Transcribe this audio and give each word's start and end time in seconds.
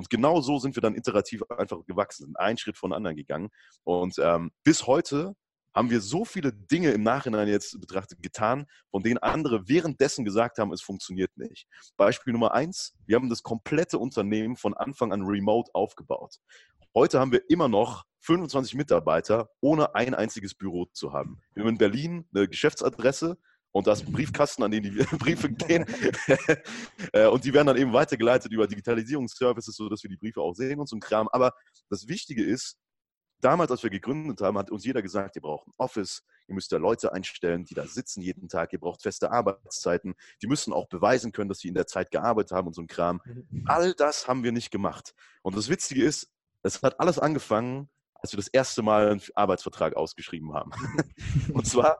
Und 0.00 0.08
genau 0.08 0.40
so 0.40 0.58
sind 0.58 0.74
wir 0.74 0.80
dann 0.80 0.94
iterativ 0.94 1.42
einfach 1.50 1.84
gewachsen, 1.84 2.24
sind 2.24 2.40
einen 2.40 2.56
Schritt 2.56 2.78
von 2.78 2.94
anderen 2.94 3.16
gegangen. 3.16 3.50
Und 3.84 4.18
ähm, 4.18 4.50
bis 4.64 4.86
heute 4.86 5.36
haben 5.74 5.90
wir 5.90 6.00
so 6.00 6.24
viele 6.24 6.54
Dinge 6.54 6.92
im 6.92 7.02
Nachhinein 7.02 7.48
jetzt 7.48 7.78
betrachtet 7.78 8.22
getan, 8.22 8.64
von 8.90 9.02
denen 9.02 9.18
andere 9.18 9.68
währenddessen 9.68 10.24
gesagt 10.24 10.56
haben, 10.56 10.72
es 10.72 10.80
funktioniert 10.80 11.36
nicht. 11.36 11.66
Beispiel 11.98 12.32
Nummer 12.32 12.54
eins, 12.54 12.94
wir 13.04 13.16
haben 13.16 13.28
das 13.28 13.42
komplette 13.42 13.98
Unternehmen 13.98 14.56
von 14.56 14.72
Anfang 14.72 15.12
an 15.12 15.20
remote 15.20 15.70
aufgebaut. 15.74 16.36
Heute 16.94 17.20
haben 17.20 17.32
wir 17.32 17.42
immer 17.50 17.68
noch 17.68 18.06
25 18.20 18.76
Mitarbeiter, 18.76 19.50
ohne 19.60 19.94
ein 19.94 20.14
einziges 20.14 20.54
Büro 20.54 20.86
zu 20.94 21.12
haben. 21.12 21.42
Wir 21.52 21.62
haben 21.62 21.72
in 21.72 21.78
Berlin 21.78 22.26
eine 22.34 22.48
Geschäftsadresse, 22.48 23.36
und 23.72 23.86
da 23.86 23.92
ist 23.92 24.06
ein 24.06 24.12
Briefkasten, 24.12 24.62
an 24.62 24.70
den 24.70 24.82
die 24.82 24.90
Briefe 25.18 25.50
gehen. 25.50 25.84
Äh, 27.12 27.26
und 27.26 27.44
die 27.44 27.52
werden 27.52 27.66
dann 27.66 27.76
eben 27.76 27.92
weitergeleitet 27.92 28.52
über 28.52 28.66
Digitalisierungsservices, 28.66 29.74
sodass 29.74 30.02
wir 30.02 30.10
die 30.10 30.16
Briefe 30.16 30.40
auch 30.40 30.54
sehen 30.54 30.78
und 30.78 30.88
so 30.88 30.96
ein 30.96 31.00
Kram. 31.00 31.28
Aber 31.28 31.52
das 31.88 32.06
Wichtige 32.06 32.44
ist, 32.44 32.78
damals, 33.40 33.70
als 33.70 33.82
wir 33.82 33.90
gegründet 33.90 34.40
haben, 34.40 34.58
hat 34.58 34.70
uns 34.70 34.84
jeder 34.84 35.02
gesagt, 35.02 35.36
ihr 35.36 35.42
braucht 35.42 35.66
ein 35.66 35.72
Office, 35.76 36.22
ihr 36.46 36.54
müsst 36.54 36.70
da 36.72 36.76
Leute 36.76 37.12
einstellen, 37.12 37.64
die 37.64 37.74
da 37.74 37.86
sitzen 37.86 38.22
jeden 38.22 38.48
Tag, 38.48 38.72
ihr 38.72 38.80
braucht 38.80 39.02
feste 39.02 39.32
Arbeitszeiten, 39.32 40.14
die 40.42 40.46
müssen 40.46 40.72
auch 40.72 40.88
beweisen 40.88 41.32
können, 41.32 41.48
dass 41.48 41.58
sie 41.60 41.68
in 41.68 41.74
der 41.74 41.86
Zeit 41.86 42.10
gearbeitet 42.10 42.52
haben 42.52 42.68
und 42.68 42.74
so 42.74 42.82
ein 42.82 42.86
Kram. 42.86 43.20
Mhm. 43.24 43.64
All 43.66 43.94
das 43.94 44.28
haben 44.28 44.44
wir 44.44 44.52
nicht 44.52 44.70
gemacht. 44.70 45.14
Und 45.42 45.56
das 45.56 45.68
Witzige 45.68 46.04
ist, 46.04 46.30
es 46.62 46.82
hat 46.82 47.00
alles 47.00 47.18
angefangen, 47.18 47.88
als 48.14 48.32
wir 48.32 48.36
das 48.36 48.48
erste 48.48 48.82
Mal 48.82 49.10
einen 49.10 49.22
Arbeitsvertrag 49.34 49.96
ausgeschrieben 49.96 50.52
haben. 50.52 50.70
und 51.54 51.66
zwar 51.66 51.98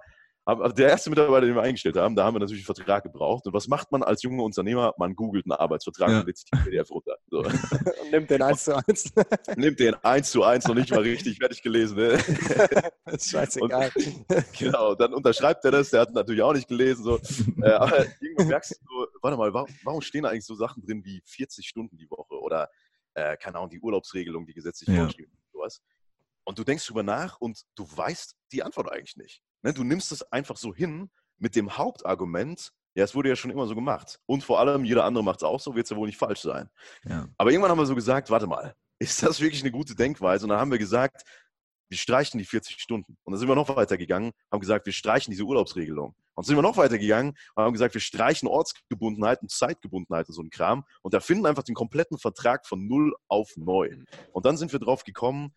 also 0.59 0.75
der 0.75 0.89
erste 0.89 1.11
Mitarbeiter, 1.11 1.47
den 1.47 1.55
wir 1.55 1.63
eingestellt 1.63 1.97
haben, 1.97 2.17
da 2.17 2.25
haben 2.25 2.35
wir 2.35 2.41
natürlich 2.41 2.67
einen 2.67 2.75
Vertrag 2.75 3.03
gebraucht. 3.05 3.47
Und 3.47 3.53
was 3.53 3.69
macht 3.69 3.93
man 3.93 4.03
als 4.03 4.23
junger 4.23 4.43
Unternehmer? 4.43 4.95
Man 4.99 5.15
googelt 5.15 5.45
einen 5.45 5.53
Arbeitsvertrag 5.53 6.09
ja. 6.09 6.21
und 6.21 6.27
lädt 6.27 6.39
sich 6.39 6.47
die 6.51 6.59
PDF 6.59 6.91
runter. 6.91 7.17
So. 7.31 7.39
Und 8.01 8.11
nimmt 8.11 8.31
den 8.31 8.43
eins 8.43 8.65
zu 8.65 8.75
eins. 8.77 9.13
nimmt 9.57 9.79
den 9.79 9.95
eins 9.97 10.31
zu 10.31 10.43
eins 10.43 10.67
noch 10.67 10.75
nicht 10.75 10.91
mal 10.91 11.01
richtig 11.01 11.39
fertig 11.39 11.63
gelesen. 11.63 11.97
Ne? 11.97 12.19
Das 13.05 13.15
ist 13.15 13.31
scheißegal. 13.31 13.91
Und, 13.95 14.53
genau, 14.59 14.95
dann 14.95 15.15
unterschreibt 15.15 15.65
er 15.65 15.71
das. 15.73 15.91
Der 15.91 16.01
hat 16.01 16.13
natürlich 16.13 16.43
auch 16.43 16.55
nicht 16.55 16.69
gelesen. 16.69 17.05
So. 17.05 17.21
Äh, 17.63 17.71
aber 17.73 18.07
irgendwann 18.21 18.49
merkst 18.49 18.73
du 18.73 18.77
so, 18.77 19.07
warte 19.23 19.37
mal, 19.37 19.53
warum, 19.53 19.69
warum 19.85 20.01
stehen 20.01 20.23
da 20.23 20.31
eigentlich 20.31 20.47
so 20.47 20.55
Sachen 20.55 20.83
drin 20.83 21.05
wie 21.05 21.23
40 21.25 21.67
Stunden 21.67 21.97
die 21.97 22.11
Woche 22.11 22.41
oder, 22.41 22.71
äh, 23.15 23.37
keine 23.37 23.59
Ahnung, 23.59 23.71
die 23.71 23.81
Urlaubsregelung, 23.81 24.47
die 24.47 24.55
gesetzlich 24.55 24.89
ja. 24.89 24.97
vorgeschrieben. 24.97 25.33
Sowas. 25.53 25.83
Und 26.45 26.59
du 26.59 26.65
denkst 26.65 26.87
drüber 26.87 27.03
nach 27.03 27.39
und 27.41 27.63
du 27.77 27.87
weißt 27.89 28.37
die 28.53 28.63
Antwort 28.63 28.91
eigentlich 28.91 29.17
nicht. 29.17 29.43
Ne? 29.63 29.73
Du 29.73 29.85
nimmst 29.85 30.13
es 30.13 30.23
einfach 30.33 30.57
so 30.57 30.75
hin 30.75 31.11
mit 31.39 31.57
dem 31.57 31.77
Hauptargument, 31.77 32.73
ja, 32.95 33.05
es 33.05 33.15
wurde 33.15 33.29
ja 33.29 33.37
schon 33.37 33.51
immer 33.51 33.67
so 33.67 33.75
gemacht. 33.75 34.21
Und 34.27 34.43
vor 34.43 34.59
allem, 34.59 34.85
jeder 34.85 35.05
andere 35.05 35.23
macht 35.23 35.39
es 35.39 35.43
auch 35.45 35.61
so, 35.61 35.75
wird 35.75 35.85
es 35.85 35.91
ja 35.91 35.97
wohl 35.97 36.07
nicht 36.07 36.19
falsch 36.19 36.41
sein. 36.41 36.69
Ja. 37.05 37.29
Aber 37.39 37.51
irgendwann 37.51 37.71
haben 37.71 37.79
wir 37.79 37.87
so 37.87 37.95
gesagt, 37.95 38.31
warte 38.31 38.47
mal, 38.47 38.75
ist 38.99 39.23
das 39.23 39.41
wirklich 39.41 39.63
eine 39.63 39.71
gute 39.71 39.95
Denkweise? 39.95 40.45
Und 40.45 40.51
dann 40.51 40.59
haben 40.59 40.71
wir 40.71 40.79
gesagt, 40.79 41.23
wir 41.89 41.99
streichen 41.99 42.39
die 42.39 42.45
40 42.45 42.81
Stunden. 42.81 43.17
Und 43.25 43.33
dann 43.33 43.39
sind 43.39 43.49
wir 43.49 43.55
noch 43.55 43.75
weitergegangen, 43.75 44.33
haben 44.51 44.61
gesagt, 44.61 44.87
wir 44.87 44.93
streichen 44.93 45.33
diese 45.33 45.43
Urlaubsregelung. 45.45 46.11
Und 46.11 46.17
dann 46.37 46.45
sind 46.45 46.57
wir 46.57 46.63
noch 46.63 46.77
weitergegangen 46.77 47.33
und 47.55 47.65
haben 47.65 47.73
gesagt, 47.73 47.95
wir 47.95 48.01
streichen 48.01 48.49
Ortsgebundenheit 48.49 49.43
und 49.43 49.51
Zeitgebundenheit 49.51 50.29
und 50.29 50.35
so 50.35 50.43
ein 50.43 50.51
Kram 50.51 50.85
und 51.03 51.15
erfinden 51.15 51.47
einfach 51.47 51.65
den 51.65 51.75
kompletten 51.75 52.19
Vertrag 52.19 52.67
von 52.67 52.87
null 52.87 53.15
auf 53.29 53.57
neu. 53.57 53.91
Und 54.33 54.47
dann 54.47 54.57
sind 54.57 54.73
wir 54.73 54.79
drauf 54.79 55.05
gekommen, 55.05 55.53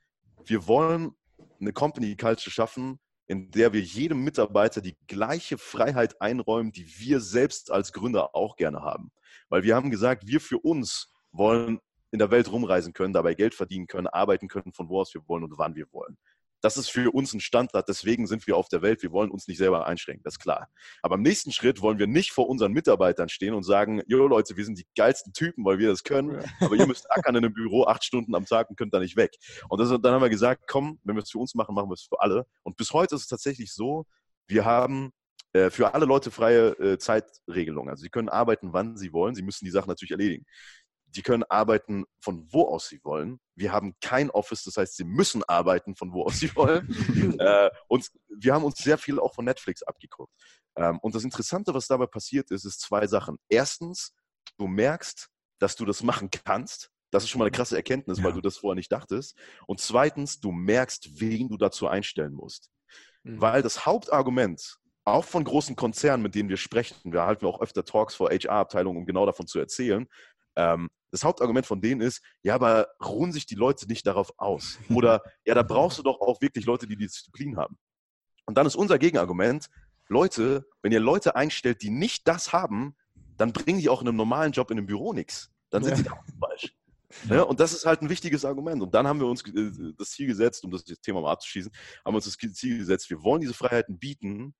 wir 0.46 0.68
wollen 0.68 1.16
eine 1.62 1.72
Company 1.72 2.16
Culture 2.16 2.52
schaffen, 2.52 3.00
in 3.28 3.52
der 3.52 3.74
wir 3.74 3.82
jedem 3.82 4.24
Mitarbeiter 4.24 4.82
die 4.82 4.98
gleiche 5.08 5.58
Freiheit 5.58 6.22
einräumen, 6.22 6.72
die 6.72 6.88
wir 7.00 7.20
selbst 7.20 7.72
als 7.72 7.94
Gründer 7.94 8.36
auch 8.36 8.56
gerne 8.56 8.82
haben. 8.82 9.12
Weil 9.50 9.64
wir 9.64 9.76
haben 9.76 9.92
gesagt, 9.92 10.28
wir 10.28 10.42
für 10.42 10.60
uns 10.60 11.14
wollen 11.32 11.80
in 12.12 12.20
der 12.20 12.32
Welt 12.32 12.52
rumreisen 12.52 12.94
können, 12.94 13.14
dabei 13.14 13.34
Geld 13.34 13.56
verdienen 13.56 13.88
können, 13.88 14.08
arbeiten 14.08 14.48
können, 14.48 14.74
von 14.74 14.88
wo 14.90 15.02
aus 15.02 15.14
wir 15.14 15.28
wollen 15.28 15.44
und 15.44 15.58
wann 15.58 15.76
wir 15.76 15.92
wollen. 15.92 16.18
Das 16.64 16.78
ist 16.78 16.90
für 16.90 17.14
uns 17.14 17.34
ein 17.34 17.42
Standard, 17.42 17.90
deswegen 17.90 18.26
sind 18.26 18.48
wir 18.48 18.56
auf 18.56 18.70
der 18.70 18.82
Welt. 18.82 19.04
Wir 19.04 19.12
wollen 19.12 19.32
uns 19.32 19.50
nicht 19.50 19.58
selber 19.58 19.86
einschränken, 19.86 20.24
das 20.24 20.36
ist 20.36 20.40
klar. 20.40 20.70
Aber 21.02 21.16
im 21.16 21.22
nächsten 21.22 21.52
Schritt 21.52 21.82
wollen 21.82 22.00
wir 22.00 22.08
nicht 22.08 22.32
vor 22.32 22.48
unseren 22.48 22.72
Mitarbeitern 22.72 23.28
stehen 23.28 23.54
und 23.54 23.64
sagen, 23.64 24.02
jo 24.08 24.26
Leute, 24.28 24.56
wir 24.56 24.64
sind 24.64 24.80
die 24.80 24.88
geilsten 24.96 25.34
Typen, 25.34 25.66
weil 25.66 25.78
wir 25.78 25.90
das 25.90 26.06
können, 26.06 26.42
aber 26.62 26.76
ihr 26.76 26.88
müsst 26.88 27.12
ackern 27.12 27.36
in 27.36 27.44
einem 27.44 27.54
Büro 27.54 27.84
acht 27.84 28.06
Stunden 28.06 28.34
am 28.34 28.46
Tag 28.46 28.70
und 28.70 28.78
könnt 28.78 28.94
da 28.94 29.00
nicht 29.00 29.18
weg. 29.18 29.32
Und 29.68 29.82
das, 29.82 29.90
dann 29.90 30.14
haben 30.14 30.22
wir 30.22 30.30
gesagt, 30.30 30.64
komm, 30.66 31.00
wenn 31.04 31.18
wir 31.18 31.24
es 31.24 31.32
für 31.32 31.40
uns 31.40 31.54
machen, 31.54 31.76
machen 31.76 31.90
wir 31.90 31.96
es 31.96 32.04
für 32.04 32.22
alle. 32.22 32.46
Und 32.64 32.78
bis 32.78 32.94
heute 32.94 33.16
ist 33.16 33.24
es 33.24 33.28
tatsächlich 33.28 33.74
so, 33.74 34.06
wir 34.48 34.64
haben 34.64 35.12
äh, 35.52 35.70
für 35.70 35.94
alle 35.94 36.06
Leute 36.06 36.32
freie 36.32 36.70
äh, 36.80 36.98
Zeitregelungen. 36.98 37.90
Also 37.90 38.04
sie 38.04 38.10
können 38.10 38.30
arbeiten, 38.30 38.72
wann 38.72 38.96
sie 38.96 39.12
wollen. 39.12 39.36
Sie 39.36 39.44
müssen 39.44 39.66
die 39.66 39.72
Sachen 39.72 39.90
natürlich 39.90 40.12
erledigen 40.12 40.46
die 41.16 41.22
können 41.22 41.44
arbeiten, 41.44 42.06
von 42.20 42.48
wo 42.52 42.68
aus 42.68 42.88
sie 42.88 43.00
wollen. 43.04 43.40
Wir 43.56 43.72
haben 43.72 43.96
kein 44.02 44.30
Office, 44.32 44.64
das 44.64 44.78
heißt, 44.78 44.96
sie 44.96 45.04
müssen 45.04 45.44
arbeiten, 45.44 45.96
von 45.96 46.12
wo 46.12 46.26
aus 46.26 46.40
sie 46.40 46.56
wollen. 46.56 46.90
äh, 47.40 47.70
und 47.88 48.10
wir 48.30 48.54
haben 48.54 48.64
uns 48.64 48.78
sehr 48.78 48.98
viel 48.98 49.20
auch 49.20 49.34
von 49.34 49.46
Netflix 49.46 49.84
abgeguckt. 49.84 50.34
Ähm, 50.76 51.00
und 51.00 51.16
das 51.16 51.24
Interessante, 51.24 51.74
was 51.74 51.88
dabei 51.88 52.08
passiert 52.08 52.52
ist, 52.52 52.66
ist 52.66 52.82
zwei 52.82 53.08
Sachen. 53.08 53.38
Erstens, 53.50 54.14
du 54.58 54.68
merkst, 54.68 55.30
dass 55.60 55.76
du 55.76 55.86
das 55.86 56.04
machen 56.04 56.30
kannst. 56.32 56.90
Das 57.12 57.24
ist 57.24 57.30
schon 57.30 57.40
mal 57.40 57.46
eine 57.46 57.52
krasse 57.52 57.76
Erkenntnis, 57.76 58.18
ja. 58.18 58.24
weil 58.24 58.34
du 58.34 58.42
das 58.42 58.58
vorher 58.58 58.76
nicht 58.76 58.92
dachtest. 58.92 59.38
Und 59.68 59.80
zweitens, 59.80 60.40
du 60.40 60.52
merkst, 60.52 61.20
wen 61.20 61.48
du 61.48 61.58
dazu 61.58 61.88
einstellen 61.88 62.34
musst. 62.34 62.72
Mhm. 63.24 63.40
Weil 63.40 63.62
das 63.62 63.86
Hauptargument, 63.86 64.80
auch 65.06 65.26
von 65.26 65.44
großen 65.44 65.76
Konzernen, 65.76 66.24
mit 66.24 66.34
denen 66.34 66.50
wir 66.50 66.58
sprechen, 66.58 67.12
wir 67.12 67.24
halten 67.24 67.46
auch 67.46 67.62
öfter 67.62 67.84
Talks 67.84 68.16
vor 68.16 68.30
HR-Abteilungen, 68.30 69.00
um 69.00 69.06
genau 69.06 69.26
davon 69.26 69.48
zu 69.48 69.60
erzählen, 69.60 70.08
ähm, 70.56 70.90
das 71.14 71.24
Hauptargument 71.24 71.68
von 71.68 71.80
denen 71.80 72.02
ist, 72.02 72.24
ja, 72.42 72.56
aber 72.56 72.88
ruhen 73.06 73.32
sich 73.32 73.46
die 73.46 73.54
Leute 73.54 73.88
nicht 73.88 74.08
darauf 74.08 74.34
aus? 74.38 74.80
Oder 74.90 75.22
ja, 75.46 75.54
da 75.54 75.62
brauchst 75.62 76.00
du 76.00 76.04
doch 76.04 76.20
auch 76.20 76.42
wirklich 76.42 76.66
Leute, 76.66 76.88
die 76.88 76.96
die 76.96 77.06
Disziplin 77.06 77.56
haben. 77.56 77.78
Und 78.46 78.58
dann 78.58 78.66
ist 78.66 78.76
unser 78.76 78.98
Gegenargument, 78.98 79.68
Leute, 80.10 80.66
wenn 80.82 80.92
ihr 80.92 81.00
Leute 81.00 81.36
einstellt, 81.36 81.84
die 81.84 81.92
nicht 81.92 82.28
das 82.28 82.52
haben, 82.52 82.96
dann 83.38 83.54
bringen 83.54 83.80
die 83.80 83.90
auch 83.90 84.02
in 84.02 84.08
einem 84.08 84.18
normalen 84.18 84.54
Job 84.54 84.72
in 84.72 84.80
einem 84.80 84.88
Büro 84.88 85.14
nichts. 85.14 85.52
Dann 85.70 85.84
sind 85.84 85.98
ja. 85.98 86.04
sie 86.04 86.10
auch 86.10 86.24
falsch. 86.40 86.76
Ja, 87.30 87.36
ne? 87.36 87.46
und 87.46 87.60
das 87.60 87.74
ist 87.74 87.86
halt 87.86 88.02
ein 88.02 88.10
wichtiges 88.10 88.44
Argument. 88.44 88.82
Und 88.82 88.96
dann 88.96 89.06
haben 89.06 89.20
wir 89.20 89.28
uns 89.28 89.48
äh, 89.48 89.94
das 89.96 90.10
Ziel 90.10 90.26
gesetzt, 90.26 90.64
um 90.64 90.72
das 90.72 90.84
Thema 90.84 91.22
mal 91.22 91.32
abzuschließen, 91.32 91.72
haben 92.04 92.14
wir 92.14 92.18
uns 92.18 92.26
das 92.26 92.38
Ziel 92.56 92.80
gesetzt, 92.80 93.08
wir 93.12 93.22
wollen 93.22 93.42
diese 93.42 93.54
Freiheiten 93.54 94.00
bieten, 94.00 94.56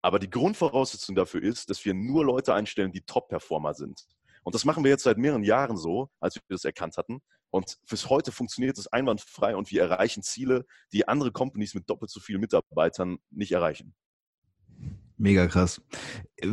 aber 0.00 0.18
die 0.18 0.30
Grundvoraussetzung 0.30 1.14
dafür 1.14 1.44
ist, 1.44 1.70
dass 1.70 1.84
wir 1.84 1.94
nur 1.94 2.24
Leute 2.24 2.54
einstellen, 2.54 2.90
die 2.90 3.02
Top-Performer 3.02 3.74
sind. 3.74 4.04
Und 4.42 4.54
das 4.54 4.64
machen 4.64 4.84
wir 4.84 4.90
jetzt 4.90 5.04
seit 5.04 5.18
mehreren 5.18 5.44
Jahren 5.44 5.76
so, 5.76 6.10
als 6.20 6.36
wir 6.36 6.42
das 6.48 6.64
erkannt 6.64 6.96
hatten. 6.96 7.20
Und 7.50 7.78
bis 7.88 8.08
heute 8.08 8.32
funktioniert 8.32 8.78
es 8.78 8.86
einwandfrei 8.86 9.54
und 9.54 9.70
wir 9.70 9.82
erreichen 9.82 10.22
Ziele, 10.22 10.64
die 10.92 11.06
andere 11.06 11.32
Companies 11.32 11.74
mit 11.74 11.88
doppelt 11.88 12.10
so 12.10 12.18
vielen 12.18 12.40
Mitarbeitern 12.40 13.18
nicht 13.30 13.52
erreichen. 13.52 13.94
Mega 15.18 15.46
krass. 15.46 15.80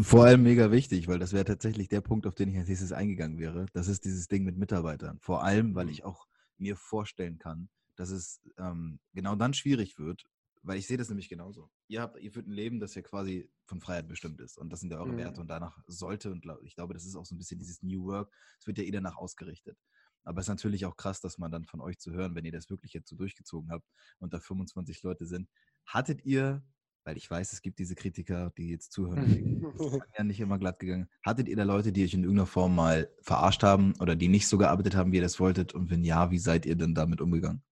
Vor 0.01 0.25
allem 0.25 0.44
mega 0.44 0.72
wichtig, 0.72 1.07
weil 1.07 1.17
das 1.17 1.33
wäre 1.33 1.45
tatsächlich 1.45 1.88
der 1.88 2.01
Punkt, 2.01 2.27
auf 2.27 2.35
den 2.35 2.50
ich 2.50 2.57
als 2.57 2.67
nächstes 2.67 2.91
eingegangen 2.91 3.39
wäre. 3.39 3.66
Das 3.73 3.88
ist 3.88 4.06
dieses 4.06 4.27
Ding 4.27 4.44
mit 4.44 4.57
Mitarbeitern. 4.57 5.17
Vor 5.21 5.44
allem, 5.44 5.73
weil 5.73 5.85
mhm. 5.85 5.91
ich 5.91 6.03
auch 6.03 6.27
mir 6.57 6.75
vorstellen 6.75 7.39
kann, 7.39 7.69
dass 7.95 8.11
es 8.11 8.41
ähm, 8.57 9.00
genau 9.13 9.35
dann 9.35 9.53
schwierig 9.53 9.97
wird, 9.97 10.25
weil 10.61 10.77
ich 10.77 10.87
sehe 10.87 10.97
das 10.97 11.09
nämlich 11.09 11.29
genauso. 11.29 11.69
Ihr 11.87 12.01
habt, 12.01 12.19
ihr 12.19 12.31
führt 12.31 12.47
ein 12.47 12.51
Leben, 12.51 12.79
das 12.79 12.95
ja 12.95 13.01
quasi 13.01 13.49
von 13.65 13.79
Freiheit 13.79 14.07
bestimmt 14.07 14.39
ist. 14.41 14.57
Und 14.57 14.71
das 14.71 14.81
sind 14.81 14.91
ja 14.91 14.97
eure 14.97 15.13
mhm. 15.13 15.17
Werte. 15.17 15.41
Und 15.41 15.47
danach 15.47 15.77
sollte, 15.87 16.31
und 16.31 16.45
ich 16.63 16.75
glaube, 16.75 16.93
das 16.93 17.05
ist 17.05 17.15
auch 17.15 17.25
so 17.25 17.35
ein 17.35 17.37
bisschen 17.37 17.59
dieses 17.59 17.81
New 17.81 18.05
Work, 18.05 18.33
es 18.59 18.67
wird 18.67 18.77
ja 18.77 18.83
eh 18.83 18.91
danach 18.91 19.15
ausgerichtet. 19.15 19.77
Aber 20.23 20.39
es 20.39 20.45
ist 20.45 20.49
natürlich 20.49 20.85
auch 20.85 20.97
krass, 20.97 21.21
dass 21.21 21.37
man 21.37 21.51
dann 21.51 21.65
von 21.65 21.81
euch 21.81 21.97
zu 21.97 22.11
hören, 22.11 22.35
wenn 22.35 22.45
ihr 22.45 22.51
das 22.51 22.69
wirklich 22.69 22.93
jetzt 22.93 23.09
so 23.09 23.15
durchgezogen 23.15 23.71
habt 23.71 23.85
und 24.19 24.33
da 24.33 24.39
25 24.39 25.01
Leute 25.03 25.25
sind. 25.25 25.49
Hattet 25.85 26.25
ihr, 26.25 26.61
weil 27.05 27.15
ich 27.15 27.31
weiß, 27.31 27.53
es 27.53 27.61
gibt 27.61 27.79
diese 27.79 27.95
Kritiker, 27.95 28.51
die 28.57 28.69
jetzt 28.69 28.91
zuhören, 28.91 29.25
die 29.27 29.61
ja 30.17 30.23
nicht 30.23 30.41
immer 30.41 30.59
glatt 30.59 30.79
gegangen. 30.79 31.09
Hattet 31.23 31.47
ihr 31.47 31.55
da 31.55 31.63
Leute, 31.63 31.93
die 31.93 32.03
euch 32.03 32.13
in 32.13 32.23
irgendeiner 32.23 32.45
Form 32.45 32.75
mal 32.75 33.09
verarscht 33.21 33.63
haben 33.63 33.93
oder 33.99 34.15
die 34.15 34.27
nicht 34.27 34.47
so 34.47 34.57
gearbeitet 34.57 34.95
haben, 34.95 35.11
wie 35.13 35.17
ihr 35.17 35.23
das 35.23 35.39
wolltet? 35.39 35.73
Und 35.73 35.89
wenn 35.89 36.03
ja, 36.03 36.31
wie 36.31 36.39
seid 36.39 36.65
ihr 36.65 36.75
denn 36.75 36.94
damit 36.94 37.21
umgegangen? 37.21 37.63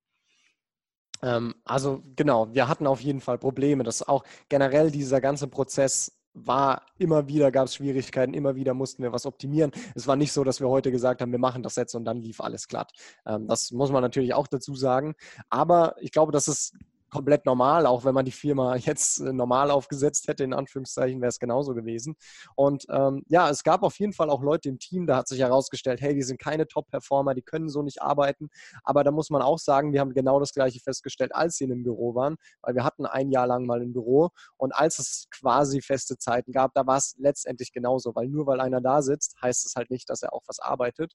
Ähm, 1.21 1.55
also 1.65 2.01
genau, 2.15 2.53
wir 2.53 2.67
hatten 2.67 2.87
auf 2.87 3.01
jeden 3.01 3.21
Fall 3.21 3.37
Probleme. 3.37 3.83
dass 3.83 4.07
auch 4.07 4.23
generell 4.49 4.91
dieser 4.91 5.21
ganze 5.21 5.47
Prozess 5.47 6.17
war 6.45 6.83
immer 6.97 7.27
wieder, 7.27 7.51
gab 7.51 7.65
es 7.65 7.75
Schwierigkeiten, 7.75 8.33
immer 8.33 8.55
wieder 8.55 8.73
mussten 8.73 9.01
wir 9.03 9.11
was 9.11 9.25
optimieren. 9.25 9.71
Es 9.95 10.07
war 10.07 10.15
nicht 10.15 10.31
so, 10.31 10.43
dass 10.43 10.59
wir 10.59 10.69
heute 10.69 10.91
gesagt 10.91 11.21
haben, 11.21 11.31
wir 11.31 11.39
machen 11.39 11.63
das 11.63 11.75
jetzt 11.75 11.95
und 11.95 12.05
dann 12.05 12.17
lief 12.17 12.41
alles 12.41 12.67
glatt. 12.67 12.91
Ähm, 13.25 13.47
das 13.47 13.71
muss 13.71 13.91
man 13.91 14.03
natürlich 14.03 14.33
auch 14.33 14.47
dazu 14.47 14.75
sagen. 14.75 15.15
Aber 15.49 15.95
ich 15.99 16.11
glaube, 16.11 16.31
das 16.31 16.47
ist 16.47 16.75
komplett 17.09 17.45
normal, 17.45 17.85
auch 17.85 18.05
wenn 18.05 18.13
man 18.13 18.25
die 18.25 18.31
Firma 18.31 18.75
jetzt 18.77 19.19
äh, 19.19 19.33
normal 19.33 19.71
aufgesetzt 19.71 20.27
hätte, 20.27 20.43
in 20.43 20.53
Anführungszeichen, 20.53 21.21
wäre 21.21 21.29
es 21.29 21.39
genauso 21.39 21.73
gewesen. 21.73 22.15
Und 22.55 22.85
ähm, 22.89 23.23
ja, 23.27 23.49
es 23.49 23.63
gab 23.63 23.83
auf 23.83 23.97
jeden 23.99 24.13
Fall 24.13 24.29
auch 24.29 24.41
Leute 24.41 24.69
im 24.69 24.79
Team, 24.79 25.07
da 25.07 25.17
hat 25.17 25.27
sich 25.27 25.39
herausgestellt, 25.39 26.01
hey, 26.01 26.13
die 26.13 26.23
sind 26.23 26.39
keine 26.39 26.67
Top-Performer, 26.67 27.33
die 27.33 27.41
können 27.41 27.69
so 27.69 27.81
nicht 27.81 28.01
arbeiten. 28.01 28.49
Aber 28.83 29.03
da 29.03 29.11
muss 29.11 29.29
man 29.29 29.41
auch 29.41 29.59
sagen, 29.59 29.93
wir 29.93 29.99
haben 29.99 30.13
genau 30.13 30.39
das 30.39 30.53
Gleiche 30.53 30.79
festgestellt, 30.79 31.33
als 31.33 31.57
sie 31.57 31.65
in 31.65 31.71
einem 31.71 31.83
Büro 31.83 32.15
waren, 32.15 32.35
weil 32.61 32.75
wir 32.75 32.83
hatten 32.83 33.05
ein 33.05 33.29
Jahr 33.29 33.47
lang 33.47 33.65
mal 33.65 33.81
ein 33.81 33.93
Büro 33.93 34.29
und 34.57 34.75
als 34.75 34.99
es 34.99 35.27
quasi 35.31 35.81
feste 35.81 36.17
Zeiten 36.17 36.51
gab, 36.51 36.73
da 36.73 36.85
war 36.85 36.97
es 36.97 37.15
letztendlich 37.17 37.71
genauso, 37.71 38.15
weil 38.15 38.27
nur 38.27 38.47
weil 38.47 38.59
einer 38.61 38.81
da 38.81 39.01
sitzt, 39.01 39.35
heißt 39.41 39.65
es 39.65 39.75
halt 39.75 39.89
nicht, 39.89 40.09
dass 40.09 40.23
er 40.23 40.33
auch 40.33 40.43
was 40.47 40.59
arbeitet. 40.59 41.13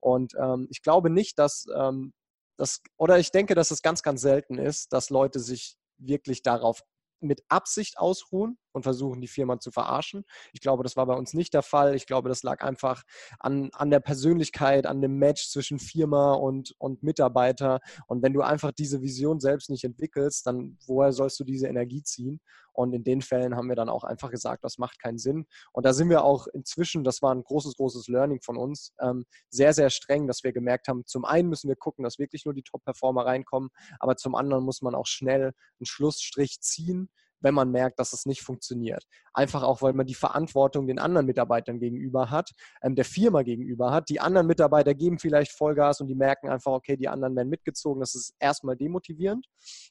Und 0.00 0.34
ähm, 0.40 0.66
ich 0.70 0.82
glaube 0.82 1.10
nicht, 1.10 1.38
dass 1.38 1.66
ähm, 1.76 2.12
das, 2.56 2.80
oder 2.96 3.18
ich 3.18 3.30
denke, 3.30 3.54
dass 3.54 3.70
es 3.70 3.82
ganz, 3.82 4.02
ganz 4.02 4.20
selten 4.20 4.58
ist, 4.58 4.92
dass 4.92 5.10
Leute 5.10 5.40
sich 5.40 5.76
wirklich 5.98 6.42
darauf 6.42 6.82
mit 7.20 7.42
Absicht 7.48 7.98
ausruhen 7.98 8.58
und 8.74 8.82
versuchen, 8.82 9.20
die 9.20 9.28
Firma 9.28 9.58
zu 9.60 9.70
verarschen. 9.70 10.24
Ich 10.52 10.60
glaube, 10.60 10.82
das 10.82 10.96
war 10.96 11.06
bei 11.06 11.14
uns 11.14 11.32
nicht 11.32 11.54
der 11.54 11.62
Fall. 11.62 11.94
Ich 11.94 12.06
glaube, 12.06 12.28
das 12.28 12.42
lag 12.42 12.62
einfach 12.62 13.02
an, 13.38 13.70
an 13.72 13.90
der 13.90 14.00
Persönlichkeit, 14.00 14.84
an 14.86 15.00
dem 15.00 15.18
Match 15.18 15.48
zwischen 15.48 15.78
Firma 15.78 16.34
und, 16.34 16.74
und 16.78 17.02
Mitarbeiter. 17.02 17.80
Und 18.08 18.22
wenn 18.22 18.32
du 18.34 18.42
einfach 18.42 18.72
diese 18.72 19.00
Vision 19.00 19.40
selbst 19.40 19.70
nicht 19.70 19.84
entwickelst, 19.84 20.46
dann 20.46 20.76
woher 20.86 21.12
sollst 21.12 21.38
du 21.40 21.44
diese 21.44 21.68
Energie 21.68 22.02
ziehen? 22.02 22.40
Und 22.72 22.92
in 22.92 23.04
den 23.04 23.22
Fällen 23.22 23.54
haben 23.54 23.68
wir 23.68 23.76
dann 23.76 23.88
auch 23.88 24.02
einfach 24.02 24.32
gesagt, 24.32 24.64
das 24.64 24.78
macht 24.78 24.98
keinen 24.98 25.18
Sinn. 25.18 25.46
Und 25.72 25.86
da 25.86 25.92
sind 25.92 26.10
wir 26.10 26.24
auch 26.24 26.48
inzwischen, 26.48 27.04
das 27.04 27.22
war 27.22 27.32
ein 27.32 27.44
großes, 27.44 27.76
großes 27.76 28.08
Learning 28.08 28.40
von 28.42 28.56
uns, 28.56 28.92
ähm, 29.00 29.24
sehr, 29.48 29.72
sehr 29.72 29.90
streng, 29.90 30.26
dass 30.26 30.42
wir 30.42 30.52
gemerkt 30.52 30.88
haben, 30.88 31.06
zum 31.06 31.24
einen 31.24 31.48
müssen 31.48 31.68
wir 31.68 31.76
gucken, 31.76 32.02
dass 32.02 32.18
wirklich 32.18 32.44
nur 32.44 32.52
die 32.52 32.64
Top-Performer 32.64 33.26
reinkommen, 33.26 33.70
aber 34.00 34.16
zum 34.16 34.34
anderen 34.34 34.64
muss 34.64 34.82
man 34.82 34.96
auch 34.96 35.06
schnell 35.06 35.52
einen 35.78 35.86
Schlussstrich 35.86 36.60
ziehen 36.60 37.08
wenn 37.44 37.54
man 37.54 37.70
merkt, 37.70 38.00
dass 38.00 38.14
es 38.14 38.24
nicht 38.24 38.42
funktioniert. 38.42 39.06
Einfach 39.34 39.62
auch, 39.62 39.82
weil 39.82 39.92
man 39.92 40.06
die 40.06 40.14
Verantwortung 40.14 40.86
den 40.86 40.98
anderen 40.98 41.26
Mitarbeitern 41.26 41.78
gegenüber 41.78 42.30
hat, 42.30 42.50
ähm, 42.82 42.94
der 42.96 43.04
Firma 43.04 43.42
gegenüber 43.42 43.92
hat. 43.92 44.08
Die 44.08 44.18
anderen 44.18 44.46
Mitarbeiter 44.46 44.94
geben 44.94 45.18
vielleicht 45.18 45.52
Vollgas 45.52 46.00
und 46.00 46.08
die 46.08 46.14
merken 46.14 46.48
einfach, 46.48 46.72
okay, 46.72 46.96
die 46.96 47.08
anderen 47.08 47.36
werden 47.36 47.50
mitgezogen. 47.50 48.00
Das 48.00 48.14
ist 48.14 48.34
erstmal 48.38 48.76
demotivierend. 48.76 49.46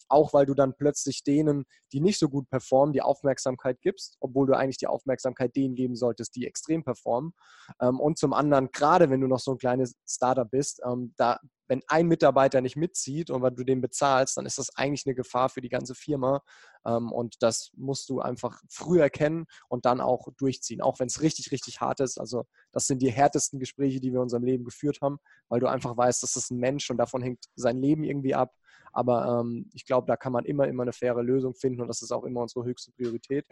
Auch 0.10 0.34
weil 0.34 0.48
du 0.48 0.56
dann 0.56 0.74
plötzlich 0.76 1.24
denen, 1.24 1.66
die 1.92 2.00
nicht 2.00 2.18
so 2.18 2.28
gut 2.28 2.50
performen, 2.50 2.92
die 2.92 3.04
Aufmerksamkeit 3.04 3.80
gibst, 3.82 4.18
obwohl 4.20 4.48
du 4.48 4.54
eigentlich 4.54 4.78
die 4.78 4.88
Aufmerksamkeit 4.88 5.56
denen 5.56 5.76
geben 5.76 5.96
solltest, 5.96 6.36
die 6.36 6.48
extrem 6.48 6.84
performen. 6.84 7.34
Ähm, 7.80 8.00
und 8.00 8.18
zum 8.18 8.34
anderen, 8.34 8.70
gerade 8.72 9.12
wenn 9.12 9.22
du 9.22 9.28
noch 9.28 9.40
so 9.40 9.52
ein 9.52 9.60
kleines 9.60 9.96
Startup 10.08 10.50
bist, 10.50 10.82
ähm, 10.86 11.14
da 11.18 11.40
wenn 11.68 11.82
ein 11.88 12.08
Mitarbeiter 12.08 12.62
nicht 12.62 12.76
mitzieht 12.76 13.30
und 13.30 13.42
weil 13.42 13.52
du 13.52 13.64
den 13.64 13.82
bezahlst, 13.82 14.38
dann 14.38 14.46
ist 14.46 14.58
das 14.58 14.76
eigentlich 14.76 15.06
eine 15.06 15.16
Gefahr 15.16 15.50
für 15.50 15.62
die 15.62 15.70
ganze 15.70 15.96
Firma. 15.96 16.42
Ähm, 16.86 17.12
und 17.12 17.42
das 17.42 17.72
musst 17.76 18.10
du 18.10 18.20
einfach 18.20 18.62
früh 18.70 19.00
erkennen 19.00 19.46
und 19.70 19.86
dann 19.86 20.02
auch 20.02 20.28
durchziehen, 20.38 20.82
auch 20.82 21.00
wenn 21.00 21.08
es 21.08 21.22
richtig, 21.22 21.52
richtig 21.52 21.82
hart 21.82 22.00
ist. 22.00 22.20
Also 22.20 22.46
das 22.72 22.88
sind 22.88 23.02
die 23.02 23.12
härtesten 23.12 23.60
Gespräche, 23.60 24.00
die 24.00 24.12
wir 24.12 24.18
in 24.18 24.24
unserem 24.24 24.44
Leben 24.44 24.66
geführt 24.66 25.00
haben, 25.02 25.20
weil 25.48 25.60
du 25.60 25.68
einfach 25.68 25.96
weißt, 25.96 26.22
das 26.24 26.36
ist 26.36 26.52
ein 26.52 26.58
Mensch 26.58 26.90
und 26.90 26.98
davon 26.98 27.22
hängt 27.22 27.46
sein 27.56 27.78
Leben 27.78 28.04
irgendwie 28.04 28.36
ab. 28.36 28.54
Aber 28.92 29.42
ähm, 29.42 29.70
ich 29.74 29.86
glaube, 29.86 30.08
da 30.08 30.18
kann 30.18 30.34
man 30.34 30.46
immer, 30.46 30.68
immer 30.68 30.84
eine 30.84 30.94
faire 30.94 31.24
Lösung 31.24 31.56
finden 31.56 31.82
und 31.82 31.88
das 31.88 32.02
ist 32.02 32.12
auch 32.12 32.24
immer 32.24 32.42
unsere 32.42 32.66
höchste 32.66 32.92
Priorität. 32.92 33.48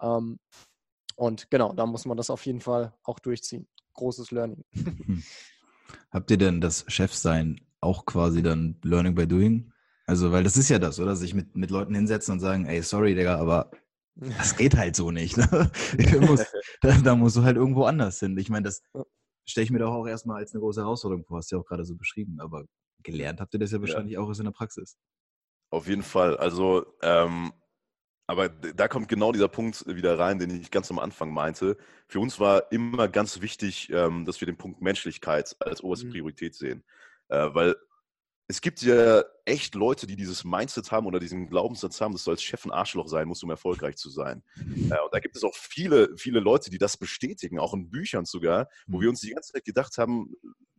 Ähm, 0.00 0.38
und 1.16 1.50
genau, 1.50 1.74
da 1.74 1.84
muss 1.84 2.06
man 2.06 2.16
das 2.16 2.30
auf 2.30 2.46
jeden 2.46 2.60
Fall 2.60 2.94
auch 3.04 3.18
durchziehen. 3.18 3.68
Großes 3.94 4.30
Learning. 4.30 4.64
Habt 6.10 6.30
ihr 6.30 6.38
denn 6.38 6.60
das 6.60 6.84
Chefsein 6.88 7.60
auch 7.80 8.04
quasi 8.06 8.42
dann 8.42 8.78
Learning 8.82 9.14
by 9.14 9.26
Doing? 9.26 9.72
Also, 10.06 10.32
weil 10.32 10.42
das 10.42 10.56
ist 10.56 10.68
ja 10.68 10.78
das, 10.78 10.98
oder? 10.98 11.14
Sich 11.14 11.34
mit, 11.34 11.54
mit 11.54 11.70
Leuten 11.70 11.94
hinsetzen 11.94 12.32
und 12.32 12.40
sagen, 12.40 12.66
ey, 12.66 12.82
sorry, 12.82 13.14
Digga, 13.14 13.36
aber 13.38 13.70
das 14.16 14.56
geht 14.56 14.76
halt 14.76 14.96
so 14.96 15.10
nicht. 15.10 15.36
Ne? 15.36 15.70
Muss, 16.20 16.44
da, 16.80 16.98
da, 16.98 17.14
musst 17.14 17.36
du 17.36 17.42
halt 17.42 17.56
irgendwo 17.56 17.84
anders 17.84 18.18
hin. 18.18 18.36
Ich 18.38 18.50
meine, 18.50 18.64
das 18.64 18.82
stelle 19.46 19.64
ich 19.64 19.70
mir 19.70 19.78
doch 19.78 19.92
auch 19.92 20.06
erstmal 20.06 20.38
als 20.38 20.52
eine 20.52 20.60
große 20.60 20.80
Herausforderung 20.80 21.24
vor, 21.24 21.38
hast 21.38 21.50
du 21.50 21.56
ja 21.56 21.62
auch 21.62 21.66
gerade 21.66 21.84
so 21.84 21.94
beschrieben. 21.96 22.40
Aber 22.40 22.64
gelernt 23.02 23.40
habt 23.40 23.54
ihr 23.54 23.60
das 23.60 23.70
ja 23.70 23.80
wahrscheinlich 23.80 24.14
ja. 24.14 24.20
auch 24.20 24.36
in 24.36 24.44
der 24.44 24.52
Praxis. 24.52 24.96
Auf 25.70 25.86
jeden 25.86 26.02
Fall. 26.02 26.36
Also, 26.36 26.86
ähm, 27.02 27.52
aber 28.30 28.48
da 28.48 28.86
kommt 28.86 29.08
genau 29.08 29.32
dieser 29.32 29.48
Punkt 29.48 29.84
wieder 29.88 30.16
rein, 30.16 30.38
den 30.38 30.60
ich 30.60 30.70
ganz 30.70 30.88
am 30.92 31.00
Anfang 31.00 31.32
meinte. 31.32 31.76
Für 32.06 32.20
uns 32.20 32.38
war 32.38 32.70
immer 32.70 33.08
ganz 33.08 33.40
wichtig, 33.40 33.90
ähm, 33.90 34.24
dass 34.24 34.40
wir 34.40 34.46
den 34.46 34.56
Punkt 34.56 34.80
Menschlichkeit 34.80 35.56
als 35.58 35.82
oberste 35.82 36.06
mhm. 36.06 36.10
Priorität 36.12 36.54
sehen. 36.54 36.84
Äh, 37.28 37.48
weil 37.52 37.74
es 38.46 38.60
gibt 38.60 38.82
ja 38.82 39.24
echt 39.44 39.74
Leute, 39.74 40.06
die 40.06 40.14
dieses 40.14 40.44
Mindset 40.44 40.92
haben 40.92 41.06
oder 41.06 41.18
diesen 41.18 41.48
Glaubenssatz 41.48 42.00
haben, 42.00 42.12
dass 42.12 42.22
du 42.22 42.30
als 42.30 42.40
Chef 42.40 42.64
ein 42.64 42.70
Arschloch 42.70 43.08
sein 43.08 43.26
musst, 43.26 43.42
um 43.42 43.50
erfolgreich 43.50 43.96
zu 43.96 44.10
sein. 44.10 44.44
Äh, 44.58 45.02
und 45.02 45.12
da 45.12 45.18
gibt 45.18 45.34
es 45.34 45.42
auch 45.42 45.56
viele, 45.56 46.16
viele 46.16 46.38
Leute, 46.38 46.70
die 46.70 46.78
das 46.78 46.96
bestätigen, 46.96 47.58
auch 47.58 47.74
in 47.74 47.90
Büchern 47.90 48.26
sogar, 48.26 48.68
wo 48.86 48.98
mhm. 48.98 49.02
wir 49.02 49.08
uns 49.08 49.22
die 49.22 49.30
ganze 49.30 49.54
Zeit 49.54 49.64
gedacht 49.64 49.98
haben, 49.98 50.32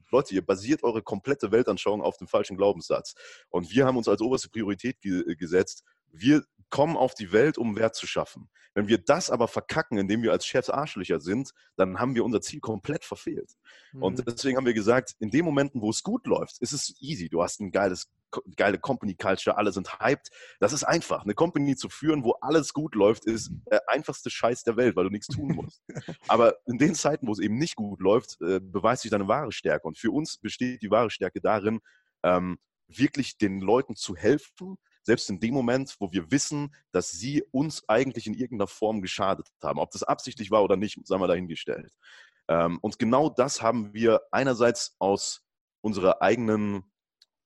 Leute, 0.10 0.34
ihr 0.36 0.46
basiert 0.46 0.84
eure 0.84 1.02
komplette 1.02 1.52
Weltanschauung 1.52 2.02
auf 2.02 2.16
dem 2.16 2.28
falschen 2.28 2.56
Glaubenssatz. 2.56 3.14
Und 3.50 3.72
wir 3.72 3.86
haben 3.86 3.98
uns 3.98 4.08
als 4.08 4.22
oberste 4.22 4.48
Priorität 4.48 5.02
ge 5.02 5.36
gesetzt, 5.36 5.84
wir 6.14 6.46
kommen 6.72 6.98
auf 6.98 7.14
die 7.14 7.32
Welt, 7.32 7.60
um 7.60 7.76
Wert 7.76 7.96
zu 7.96 8.08
schaffen. 8.08 8.50
Wenn 8.74 8.88
wir 8.88 8.98
das 8.98 9.30
aber 9.30 9.48
verkacken, 9.50 9.98
indem 9.98 10.24
wir 10.24 10.32
als 10.32 10.46
Chefs 10.46 10.70
Arschlöcher 10.70 11.20
sind, 11.20 11.52
dann 11.76 12.00
haben 12.00 12.16
wir 12.16 12.24
unser 12.24 12.42
Ziel 12.42 12.62
komplett 12.62 13.04
verfehlt. 13.04 13.52
Mhm. 13.92 14.04
Und 14.04 14.26
deswegen 14.26 14.58
haben 14.58 14.66
wir 14.66 14.74
gesagt, 14.74 15.16
in 15.20 15.30
den 15.30 15.44
Momenten, 15.44 15.82
wo 15.82 15.90
es 15.90 16.04
gut 16.04 16.26
läuft, 16.26 16.60
ist 16.60 16.72
es 16.72 16.96
easy. 17.02 17.28
Du 17.28 17.44
hast 17.44 17.60
ein 17.60 17.72
geiles, 17.72 18.10
geile 18.56 18.80
Company 18.80 19.16
Culture, 19.16 19.58
alle 19.58 19.74
sind 19.74 20.00
hyped. 20.00 20.30
Das 20.62 20.72
ist 20.72 20.86
einfach. 20.86 21.24
Eine 21.24 21.34
Company 21.34 21.76
zu 21.76 21.90
führen, 21.90 22.24
wo 22.24 22.32
alles 22.40 22.74
gut 22.74 22.96
läuft, 22.96 23.26
ist 23.26 23.52
der 23.70 23.90
einfachste 23.90 24.30
Scheiß 24.30 24.64
der 24.64 24.78
Welt, 24.78 24.96
weil 24.96 25.04
du 25.04 25.10
nichts 25.10 25.28
tun 25.28 25.50
musst. 25.56 25.84
aber 26.30 26.56
in 26.66 26.78
den 26.78 26.96
Zeiten, 26.96 27.28
wo 27.28 27.34
es 27.34 27.40
eben 27.40 27.58
nicht 27.58 27.76
gut 27.76 28.00
läuft, 28.00 28.42
äh, 28.42 28.62
beweist 28.62 29.02
sich 29.02 29.12
deine 29.12 29.28
wahre 29.28 29.52
Stärke. 29.52 29.86
Und 29.86 29.98
für 29.98 30.12
uns 30.12 30.38
besteht 30.38 30.82
die 30.82 30.92
wahre 30.92 31.10
Stärke 31.10 31.42
darin, 31.42 31.82
ähm, 32.24 32.58
wirklich 32.88 33.38
den 33.38 33.60
Leuten 33.60 33.96
zu 33.96 34.16
helfen, 34.16 34.78
selbst 35.04 35.30
in 35.30 35.40
dem 35.40 35.54
Moment, 35.54 35.96
wo 36.00 36.12
wir 36.12 36.32
wissen, 36.32 36.74
dass 36.92 37.12
sie 37.12 37.44
uns 37.52 37.88
eigentlich 37.90 38.28
in 38.28 38.34
irgendeiner 38.34 38.68
Form 38.68 39.02
geschadet 39.02 39.48
haben. 39.62 39.80
Ob 39.80 39.92
das 39.92 40.04
absichtlich 40.04 40.52
war 40.52 40.64
oder 40.64 40.78
nicht, 40.78 41.06
sagen 41.08 41.22
wir 41.22 41.28
dahingestellt. 41.28 41.92
Ähm, 42.48 42.80
und 42.82 43.00
genau 43.00 43.30
das 43.30 43.62
haben 43.62 43.94
wir 43.94 44.22
einerseits 44.32 44.96
aus 45.00 45.44
unserer 45.82 46.22
eigenen 46.22 46.84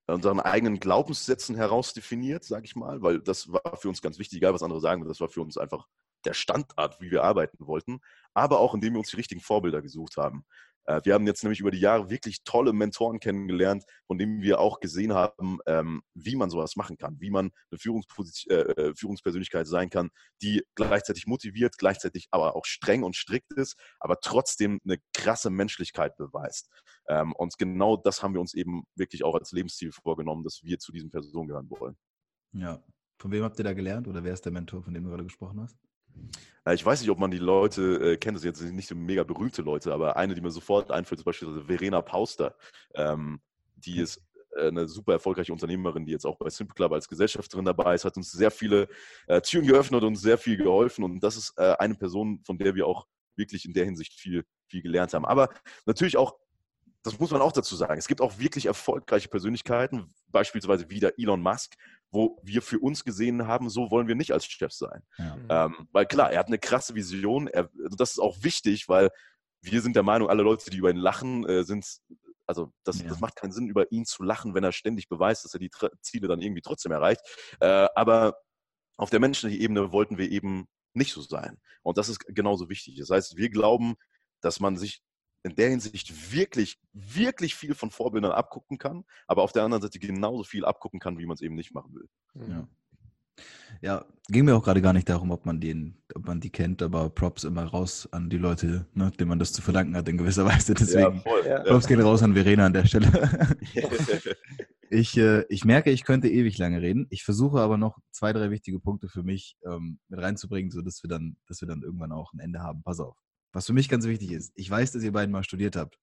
unseren 0.07 0.39
eigenen 0.39 0.79
Glaubenssätzen 0.79 1.55
heraus 1.55 1.93
definiert, 1.93 2.43
sage 2.43 2.65
ich 2.65 2.75
mal, 2.75 3.01
weil 3.01 3.21
das 3.21 3.51
war 3.51 3.75
für 3.77 3.89
uns 3.89 4.01
ganz 4.01 4.19
wichtig, 4.19 4.37
egal 4.37 4.53
was 4.53 4.61
andere 4.61 4.79
sagen, 4.79 5.03
das 5.07 5.19
war 5.19 5.29
für 5.29 5.41
uns 5.41 5.57
einfach 5.57 5.87
der 6.25 6.33
Standard, 6.33 6.99
wie 7.01 7.11
wir 7.11 7.23
arbeiten 7.23 7.65
wollten, 7.65 8.01
aber 8.33 8.59
auch 8.59 8.73
indem 8.73 8.93
wir 8.93 8.99
uns 8.99 9.09
die 9.09 9.15
richtigen 9.15 9.41
Vorbilder 9.41 9.81
gesucht 9.81 10.17
haben. 10.17 10.45
Äh, 10.85 11.01
wir 11.03 11.13
haben 11.13 11.25
jetzt 11.27 11.43
nämlich 11.43 11.59
über 11.59 11.71
die 11.71 11.79
Jahre 11.79 12.09
wirklich 12.09 12.43
tolle 12.43 12.73
Mentoren 12.73 13.19
kennengelernt, 13.19 13.83
von 14.07 14.17
denen 14.17 14.41
wir 14.41 14.59
auch 14.59 14.79
gesehen 14.79 15.13
haben, 15.13 15.59
ähm, 15.65 16.01
wie 16.13 16.35
man 16.35 16.49
sowas 16.49 16.75
machen 16.75 16.97
kann, 16.97 17.19
wie 17.19 17.29
man 17.29 17.51
eine 17.71 17.79
äh, 18.49 18.53
äh, 18.53 18.93
Führungspersönlichkeit 18.95 19.67
sein 19.67 19.89
kann, 19.89 20.09
die 20.41 20.63
gleichzeitig 20.75 21.27
motiviert, 21.27 21.77
gleichzeitig 21.77 22.27
aber 22.31 22.55
auch 22.55 22.65
streng 22.65 23.03
und 23.03 23.15
strikt 23.15 23.53
ist, 23.53 23.75
aber 23.99 24.19
trotzdem 24.19 24.79
eine 24.83 24.97
krasse 25.13 25.49
Menschlichkeit 25.49 26.15
beweist. 26.17 26.69
Ähm, 27.07 27.33
und 27.33 27.57
genau 27.57 27.97
das 27.97 28.23
haben 28.23 28.33
wir 28.33 28.41
uns 28.41 28.53
eben 28.53 28.83
wirklich 28.95 29.23
auch 29.23 29.35
als 29.35 29.51
Lebensziel 29.51 29.91
vorgenommen, 29.91 30.43
dass 30.43 30.61
wir 30.63 30.79
zu 30.79 30.91
diesen 30.91 31.09
Personen 31.09 31.47
gehören 31.47 31.69
wollen. 31.69 31.95
Ja. 32.53 32.83
Von 33.17 33.31
wem 33.31 33.43
habt 33.43 33.57
ihr 33.59 33.63
da 33.63 33.73
gelernt 33.73 34.07
oder 34.07 34.23
wer 34.23 34.33
ist 34.33 34.43
der 34.43 34.51
Mentor, 34.51 34.83
von 34.83 34.93
dem 34.93 35.03
du 35.03 35.09
gerade 35.09 35.23
gesprochen 35.23 35.61
hast? 35.61 35.77
Ich 36.73 36.83
weiß 36.83 37.01
nicht, 37.01 37.11
ob 37.11 37.19
man 37.19 37.29
die 37.29 37.37
Leute 37.37 38.13
äh, 38.13 38.17
kennt, 38.17 38.35
das 38.35 38.41
sind 38.41 38.57
jetzt 38.57 38.73
nicht 38.73 38.87
so 38.87 38.95
mega 38.95 39.23
berühmte 39.23 39.61
Leute, 39.61 39.93
aber 39.93 40.17
eine, 40.17 40.33
die 40.33 40.41
mir 40.41 40.49
sofort 40.49 40.89
einfällt, 40.89 41.19
ist 41.19 41.25
beispielsweise 41.25 41.63
Verena 41.65 42.01
Pauster. 42.01 42.55
Ähm, 42.95 43.39
die 43.75 43.99
ist 43.99 44.19
äh, 44.55 44.69
eine 44.69 44.87
super 44.87 45.13
erfolgreiche 45.13 45.53
Unternehmerin, 45.53 46.05
die 46.05 46.11
jetzt 46.11 46.25
auch 46.25 46.37
bei 46.37 46.49
Simple 46.49 46.73
Club 46.73 46.91
als 46.91 47.07
Gesellschafterin 47.07 47.65
dabei 47.65 47.93
ist, 47.93 48.05
hat 48.05 48.17
uns 48.17 48.31
sehr 48.31 48.49
viele 48.49 48.87
äh, 49.27 49.41
Türen 49.41 49.67
geöffnet 49.67 50.03
und 50.03 50.15
sehr 50.15 50.39
viel 50.39 50.57
geholfen. 50.57 51.03
Und 51.03 51.19
das 51.19 51.37
ist 51.37 51.53
äh, 51.57 51.75
eine 51.77 51.95
Person, 51.95 52.41
von 52.43 52.57
der 52.57 52.73
wir 52.73 52.87
auch 52.87 53.05
wirklich 53.35 53.65
in 53.65 53.73
der 53.73 53.85
Hinsicht 53.85 54.13
viel, 54.13 54.43
viel 54.67 54.81
gelernt 54.81 55.13
haben. 55.13 55.25
Aber 55.25 55.49
natürlich 55.85 56.17
auch 56.17 56.35
das 57.05 57.19
muss 57.19 57.29
man 57.29 57.41
auch 57.41 57.51
dazu 57.51 57.75
sagen. 57.75 57.99
Es 57.99 58.07
gibt 58.07 58.19
auch 58.19 58.39
wirklich 58.39 58.65
erfolgreiche 58.65 59.29
Persönlichkeiten, 59.29 60.11
beispielsweise 60.29 60.89
wie 60.89 60.99
der 60.99 61.19
Elon 61.19 61.41
Musk, 61.41 61.75
wo 62.09 62.39
wir 62.41 62.63
für 62.63 62.79
uns 62.79 63.03
gesehen 63.03 63.45
haben, 63.45 63.69
so 63.69 63.91
wollen 63.91 64.07
wir 64.07 64.15
nicht 64.15 64.33
als 64.33 64.45
Chef 64.45 64.71
sein. 64.71 65.03
Ja. 65.17 65.65
Ähm, 65.65 65.87
weil 65.91 66.07
klar, 66.07 66.31
er 66.31 66.39
hat 66.39 66.47
eine 66.47 66.57
krasse 66.57 66.95
Vision. 66.95 67.47
Er, 67.47 67.69
also 67.83 67.95
das 67.95 68.11
ist 68.13 68.19
auch 68.19 68.41
wichtig, 68.41 68.89
weil 68.89 69.11
wir 69.61 69.81
sind 69.83 69.95
der 69.95 70.01
Meinung, 70.01 70.29
alle 70.29 70.41
Leute, 70.41 70.71
die 70.71 70.77
über 70.77 70.89
ihn 70.89 70.97
lachen, 70.97 71.47
äh, 71.47 71.63
sind, 71.63 71.85
also 72.47 72.73
das, 72.83 73.01
ja. 73.01 73.07
das, 73.07 73.19
macht 73.19 73.35
keinen 73.35 73.51
Sinn, 73.51 73.67
über 73.67 73.91
ihn 73.91 74.05
zu 74.05 74.23
lachen, 74.23 74.55
wenn 74.55 74.63
er 74.63 74.71
ständig 74.71 75.07
beweist, 75.07 75.45
dass 75.45 75.53
er 75.53 75.59
die 75.59 75.71
Ziele 76.01 76.27
dann 76.27 76.41
irgendwie 76.41 76.61
trotzdem 76.61 76.91
erreicht. 76.91 77.21
Äh, 77.59 77.87
aber 77.93 78.39
auf 78.97 79.11
der 79.11 79.19
menschlichen 79.19 79.59
Ebene 79.59 79.91
wollten 79.91 80.17
wir 80.17 80.31
eben 80.31 80.67
nicht 80.93 81.13
so 81.13 81.21
sein. 81.21 81.59
Und 81.83 81.99
das 81.99 82.09
ist 82.09 82.19
genauso 82.27 82.67
wichtig. 82.67 82.97
Das 82.97 83.11
heißt, 83.11 83.37
wir 83.37 83.49
glauben, 83.49 83.93
dass 84.41 84.59
man 84.59 84.75
sich 84.75 85.03
in 85.45 85.55
der 85.55 85.69
Hinsicht 85.69 86.33
wirklich, 86.33 86.79
wirklich 86.93 87.55
viel 87.55 87.75
von 87.75 87.91
Vorbildern 87.91 88.31
abgucken 88.31 88.79
kann, 88.79 89.05
aber 89.27 89.43
auf 89.43 89.51
der 89.51 89.63
anderen 89.63 89.83
Seite 89.83 89.99
genauso 89.99 90.43
viel 90.43 90.65
abgucken 90.65 90.99
kann, 90.99 91.19
wie 91.19 91.25
man 91.27 91.35
es 91.35 91.41
eben 91.41 91.55
nicht 91.55 91.73
machen 91.73 91.93
will. 91.93 92.09
Ja. 92.49 92.67
Ja, 93.81 94.05
ging 94.29 94.45
mir 94.45 94.55
auch 94.55 94.63
gerade 94.63 94.81
gar 94.81 94.93
nicht 94.93 95.09
darum, 95.09 95.29
ob 95.29 95.45
man 95.45 95.59
den, 95.59 95.97
ob 96.15 96.25
man 96.25 96.39
die 96.39 96.49
kennt, 96.49 96.81
aber 96.81 97.09
Props 97.09 97.43
immer 97.43 97.65
raus 97.65 98.07
an 98.11 98.29
die 98.29 98.37
Leute, 98.37 98.87
ne, 98.93 99.11
denen 99.11 99.27
man 99.29 99.37
das 99.37 99.51
zu 99.51 99.61
verdanken 99.61 99.95
hat 99.95 100.07
in 100.07 100.17
gewisser 100.17 100.45
Weise. 100.45 100.73
Deswegen 100.73 101.21
ja, 101.45 101.59
Props 101.59 101.85
gehen 101.85 102.01
raus 102.01 102.23
an 102.23 102.33
Verena 102.33 102.65
an 102.65 102.73
der 102.73 102.85
Stelle. 102.85 103.57
ich, 104.89 105.17
äh, 105.17 105.43
ich 105.49 105.65
merke, 105.65 105.91
ich 105.91 106.05
könnte 106.05 106.29
ewig 106.29 106.57
lange 106.57 106.81
reden. 106.81 107.05
Ich 107.09 107.23
versuche 107.23 107.59
aber 107.59 107.77
noch 107.77 107.99
zwei, 108.11 108.33
drei 108.33 108.49
wichtige 108.49 108.79
Punkte 108.79 109.09
für 109.09 109.23
mich 109.23 109.57
ähm, 109.65 109.99
mit 110.07 110.21
reinzubringen, 110.21 110.71
sodass 110.71 111.03
wir 111.03 111.09
dann, 111.09 111.35
dass 111.47 111.61
wir 111.61 111.67
dann 111.67 111.83
irgendwann 111.83 112.13
auch 112.13 112.33
ein 112.33 112.39
Ende 112.39 112.61
haben. 112.61 112.81
Pass 112.81 113.01
auf. 113.01 113.17
Was 113.55 113.65
für 113.65 113.73
mich 113.73 113.89
ganz 113.89 114.05
wichtig 114.05 114.31
ist, 114.31 114.51
ich 114.55 114.69
weiß, 114.69 114.91
dass 114.91 115.03
ihr 115.03 115.11
beiden 115.11 115.31
mal 115.31 115.43
studiert 115.43 115.75
habt. 115.75 115.97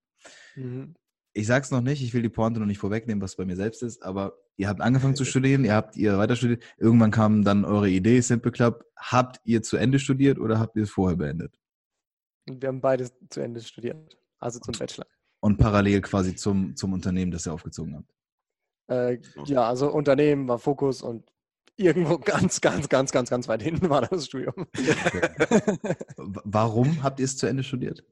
Mhm 0.56 0.94
ich 1.34 1.46
sag's 1.46 1.70
noch 1.70 1.80
nicht, 1.80 2.02
ich 2.02 2.12
will 2.14 2.22
die 2.22 2.28
Pointe 2.28 2.60
noch 2.60 2.66
nicht 2.66 2.78
vorwegnehmen, 2.78 3.22
was 3.22 3.36
bei 3.36 3.44
mir 3.44 3.56
selbst 3.56 3.82
ist, 3.82 4.02
aber 4.02 4.34
ihr 4.56 4.68
habt 4.68 4.80
angefangen 4.80 5.16
zu 5.16 5.24
studieren, 5.24 5.64
ihr 5.64 5.74
habt 5.74 5.96
ihr 5.96 6.18
weiter 6.18 6.36
studiert, 6.36 6.62
irgendwann 6.76 7.10
kam 7.10 7.44
dann 7.44 7.64
eure 7.64 7.88
Idee, 7.88 8.20
Simple 8.20 8.52
Club. 8.52 8.84
Habt 8.96 9.40
ihr 9.44 9.62
zu 9.62 9.76
Ende 9.76 9.98
studiert 9.98 10.38
oder 10.38 10.58
habt 10.58 10.76
ihr 10.76 10.84
es 10.84 10.90
vorher 10.90 11.16
beendet? 11.16 11.58
Wir 12.46 12.68
haben 12.68 12.80
beides 12.80 13.12
zu 13.30 13.40
Ende 13.40 13.60
studiert, 13.60 14.18
also 14.38 14.58
zum 14.60 14.74
Bachelor. 14.78 15.06
Und 15.40 15.58
parallel 15.58 16.00
quasi 16.02 16.36
zum, 16.36 16.76
zum 16.76 16.92
Unternehmen, 16.92 17.32
das 17.32 17.46
ihr 17.46 17.52
aufgezogen 17.52 17.96
habt? 17.96 18.14
Äh, 18.88 19.20
ja, 19.46 19.68
also 19.68 19.92
Unternehmen 19.92 20.46
war 20.48 20.58
Fokus 20.58 21.02
und 21.02 21.32
irgendwo 21.76 22.18
ganz, 22.18 22.60
ganz, 22.60 22.88
ganz, 22.88 23.12
ganz, 23.12 23.30
ganz 23.30 23.48
weit 23.48 23.62
hinten 23.62 23.90
war 23.90 24.02
das 24.02 24.26
Studium. 24.26 24.66
Warum 26.16 27.02
habt 27.02 27.20
ihr 27.20 27.24
es 27.24 27.36
zu 27.36 27.46
Ende 27.46 27.62
studiert? 27.62 28.04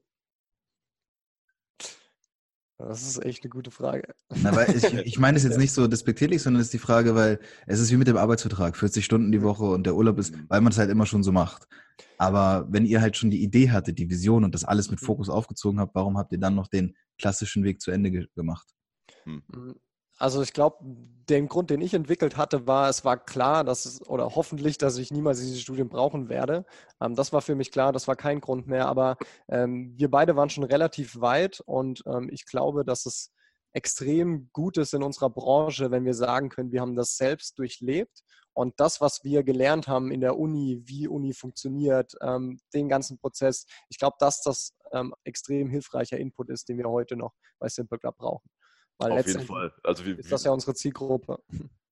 Das 2.87 3.05
ist 3.05 3.23
echt 3.23 3.43
eine 3.43 3.49
gute 3.49 3.69
Frage. 3.69 4.15
Na, 4.29 4.67
ich, 4.67 4.83
ich 4.83 5.19
meine 5.19 5.37
es 5.37 5.43
jetzt 5.43 5.57
nicht 5.57 5.71
so 5.71 5.87
despektierlich, 5.87 6.41
sondern 6.41 6.61
es 6.61 6.67
ist 6.67 6.73
die 6.73 6.79
Frage, 6.79 7.15
weil 7.15 7.39
es 7.67 7.79
ist 7.79 7.91
wie 7.91 7.97
mit 7.97 8.07
dem 8.07 8.17
Arbeitsvertrag, 8.17 8.75
40 8.75 9.05
Stunden 9.05 9.31
die 9.31 9.43
Woche 9.43 9.65
und 9.65 9.85
der 9.85 9.95
Urlaub 9.95 10.17
ist, 10.17 10.35
mhm. 10.35 10.45
weil 10.47 10.61
man 10.61 10.71
es 10.71 10.79
halt 10.79 10.89
immer 10.89 11.05
schon 11.05 11.23
so 11.23 11.31
macht. 11.31 11.67
Aber 12.17 12.67
wenn 12.69 12.85
ihr 12.85 13.01
halt 13.01 13.17
schon 13.17 13.29
die 13.29 13.43
Idee 13.43 13.69
hattet, 13.69 13.99
die 13.99 14.09
Vision 14.09 14.43
und 14.43 14.55
das 14.55 14.63
alles 14.63 14.89
mit 14.89 15.01
mhm. 15.01 15.05
Fokus 15.05 15.29
aufgezogen 15.29 15.79
habt, 15.79 15.93
warum 15.93 16.17
habt 16.17 16.31
ihr 16.31 16.39
dann 16.39 16.55
noch 16.55 16.67
den 16.67 16.95
klassischen 17.19 17.63
Weg 17.63 17.81
zu 17.81 17.91
Ende 17.91 18.09
ge 18.09 18.27
gemacht? 18.35 18.67
Hm. 19.25 19.43
Also 20.21 20.43
ich 20.43 20.53
glaube, 20.53 20.77
den 20.81 21.47
Grund, 21.47 21.71
den 21.71 21.81
ich 21.81 21.95
entwickelt 21.95 22.37
hatte, 22.37 22.67
war, 22.67 22.89
es 22.89 23.03
war 23.03 23.17
klar, 23.17 23.63
dass 23.63 23.85
es, 23.85 24.07
oder 24.07 24.35
hoffentlich, 24.35 24.77
dass 24.77 24.99
ich 24.99 25.09
niemals 25.09 25.39
dieses 25.39 25.61
Studium 25.61 25.89
brauchen 25.89 26.29
werde. 26.29 26.63
Ähm, 27.01 27.15
das 27.15 27.33
war 27.33 27.41
für 27.41 27.55
mich 27.55 27.71
klar, 27.71 27.91
das 27.91 28.07
war 28.07 28.15
kein 28.15 28.39
Grund 28.39 28.67
mehr. 28.67 28.87
Aber 28.87 29.17
ähm, 29.49 29.95
wir 29.97 30.11
beide 30.11 30.35
waren 30.35 30.51
schon 30.51 30.63
relativ 30.63 31.19
weit 31.21 31.59
und 31.65 32.03
ähm, 32.05 32.29
ich 32.31 32.45
glaube, 32.45 32.85
dass 32.85 33.07
es 33.07 33.31
extrem 33.73 34.49
gut 34.53 34.77
ist 34.77 34.93
in 34.93 35.01
unserer 35.01 35.31
Branche, 35.31 35.89
wenn 35.89 36.05
wir 36.05 36.13
sagen 36.13 36.49
können, 36.49 36.71
wir 36.71 36.81
haben 36.81 36.95
das 36.95 37.17
selbst 37.17 37.57
durchlebt 37.57 38.21
und 38.53 38.79
das, 38.79 39.01
was 39.01 39.23
wir 39.23 39.43
gelernt 39.43 39.87
haben 39.87 40.11
in 40.11 40.21
der 40.21 40.37
Uni, 40.37 40.83
wie 40.85 41.07
Uni 41.07 41.33
funktioniert, 41.33 42.13
ähm, 42.21 42.59
den 42.75 42.89
ganzen 42.89 43.17
Prozess, 43.17 43.65
ich 43.89 43.97
glaube, 43.97 44.17
dass 44.19 44.43
das 44.43 44.75
ähm, 44.91 45.15
extrem 45.23 45.69
hilfreicher 45.69 46.17
Input 46.17 46.49
ist, 46.49 46.69
den 46.69 46.77
wir 46.77 46.89
heute 46.89 47.15
noch 47.15 47.33
bei 47.59 47.69
Simple 47.69 47.97
Club 47.97 48.17
brauchen. 48.17 48.47
Weil 49.01 49.19
Auf 49.19 49.27
jeden 49.27 49.45
Fall. 49.45 49.73
Also 49.83 50.05
wie, 50.05 50.11
ist 50.11 50.31
das 50.31 50.43
ja 50.43 50.51
unsere 50.51 50.73
Zielgruppe. 50.73 51.39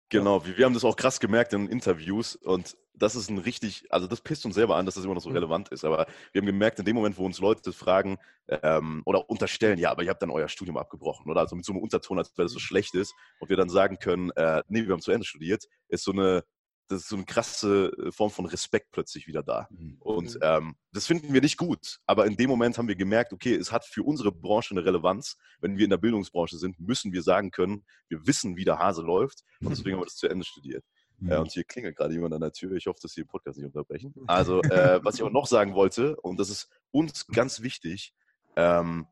Genau, 0.09 0.45
wir, 0.45 0.57
wir 0.57 0.65
haben 0.65 0.73
das 0.73 0.83
auch 0.83 0.95
krass 0.95 1.19
gemerkt 1.19 1.53
in 1.53 1.67
Interviews 1.67 2.35
und 2.35 2.75
das 2.93 3.15
ist 3.15 3.29
ein 3.29 3.37
richtig, 3.37 3.85
also 3.89 4.07
das 4.07 4.21
pisst 4.21 4.45
uns 4.45 4.55
selber 4.55 4.75
an, 4.75 4.85
dass 4.85 4.95
das 4.95 5.05
immer 5.05 5.13
noch 5.13 5.21
so 5.21 5.29
mhm. 5.29 5.35
relevant 5.35 5.69
ist, 5.69 5.85
aber 5.85 6.07
wir 6.31 6.41
haben 6.41 6.45
gemerkt, 6.45 6.79
in 6.79 6.85
dem 6.85 6.95
Moment, 6.95 7.17
wo 7.17 7.25
uns 7.25 7.39
Leute 7.39 7.71
fragen 7.71 8.17
ähm, 8.47 9.01
oder 9.05 9.29
unterstellen, 9.29 9.79
ja, 9.79 9.91
aber 9.91 10.03
ihr 10.03 10.09
habt 10.09 10.21
dann 10.21 10.31
euer 10.31 10.49
Studium 10.49 10.77
abgebrochen 10.77 11.29
oder 11.31 11.41
also 11.41 11.55
mit 11.55 11.63
so 11.63 11.71
einem 11.71 11.81
Unterton, 11.81 12.17
als 12.17 12.37
wäre 12.37 12.45
das 12.45 12.51
so 12.51 12.59
schlecht 12.59 12.95
ist 12.95 13.13
und 13.39 13.49
wir 13.49 13.57
dann 13.57 13.69
sagen 13.69 13.99
können, 13.99 14.31
äh, 14.31 14.63
nee, 14.67 14.85
wir 14.85 14.93
haben 14.93 15.01
zu 15.01 15.11
Ende 15.11 15.25
studiert, 15.25 15.65
ist 15.87 16.03
so 16.03 16.11
eine 16.11 16.43
das 16.89 17.01
ist 17.01 17.09
so 17.09 17.15
eine 17.15 17.25
krasse 17.25 17.91
äh, 17.97 18.11
Form 18.11 18.31
von 18.31 18.45
Respekt 18.45 18.91
plötzlich 18.91 19.27
wieder 19.27 19.43
da. 19.43 19.67
Mhm. 19.69 19.97
Und 19.99 20.35
mhm. 20.35 20.41
ähm, 20.41 20.75
das 20.91 21.05
finden 21.05 21.33
wir 21.33 21.41
nicht 21.41 21.57
gut. 21.57 21.99
Aber 22.05 22.25
in 22.25 22.35
dem 22.35 22.49
Moment 22.49 22.77
haben 22.77 22.87
wir 22.87 22.95
gemerkt, 22.95 23.31
okay, 23.31 23.55
es 23.55 23.71
hat 23.71 23.85
für 23.85 24.03
unsere 24.03 24.31
Branche 24.31 24.73
eine 24.73 24.83
Relevanz. 24.83 25.37
Wenn 25.61 25.77
wir 25.77 25.83
in 25.83 25.91
der 25.91 25.97
Bildungsbranche 25.97 26.57
sind, 26.57 26.79
müssen 26.79 27.13
wir 27.13 27.21
sagen 27.21 27.51
können, 27.51 27.85
wir 28.07 28.25
wissen, 28.25 28.57
wie 28.57 28.65
der 28.65 28.79
Hase 28.79 29.03
läuft. 29.03 29.43
Und 29.61 29.69
deswegen 29.69 29.95
haben 29.95 30.01
wir 30.01 30.05
das 30.05 30.15
zu 30.15 30.27
Ende 30.27 30.45
studiert. 30.45 30.83
Mhm. 31.19 31.31
Äh, 31.31 31.37
und 31.37 31.51
hier 31.51 31.63
klingelt 31.63 31.95
gerade 31.95 32.13
jemand 32.13 32.33
an 32.33 32.41
der 32.41 32.51
Tür. 32.51 32.73
Ich 32.73 32.87
hoffe, 32.87 32.99
dass 33.01 33.13
Sie 33.13 33.21
den 33.21 33.27
Podcast 33.27 33.57
nicht 33.57 33.67
unterbrechen. 33.67 34.13
Also, 34.27 34.61
äh, 34.63 34.99
was 35.03 35.15
ich 35.15 35.23
auch 35.23 35.31
noch 35.31 35.45
sagen 35.45 35.75
wollte, 35.75 36.15
und 36.17 36.39
das 36.39 36.49
ist 36.49 36.69
uns 36.91 37.27
ganz 37.27 37.61
wichtig, 37.61 38.13
ähm, 38.55 39.07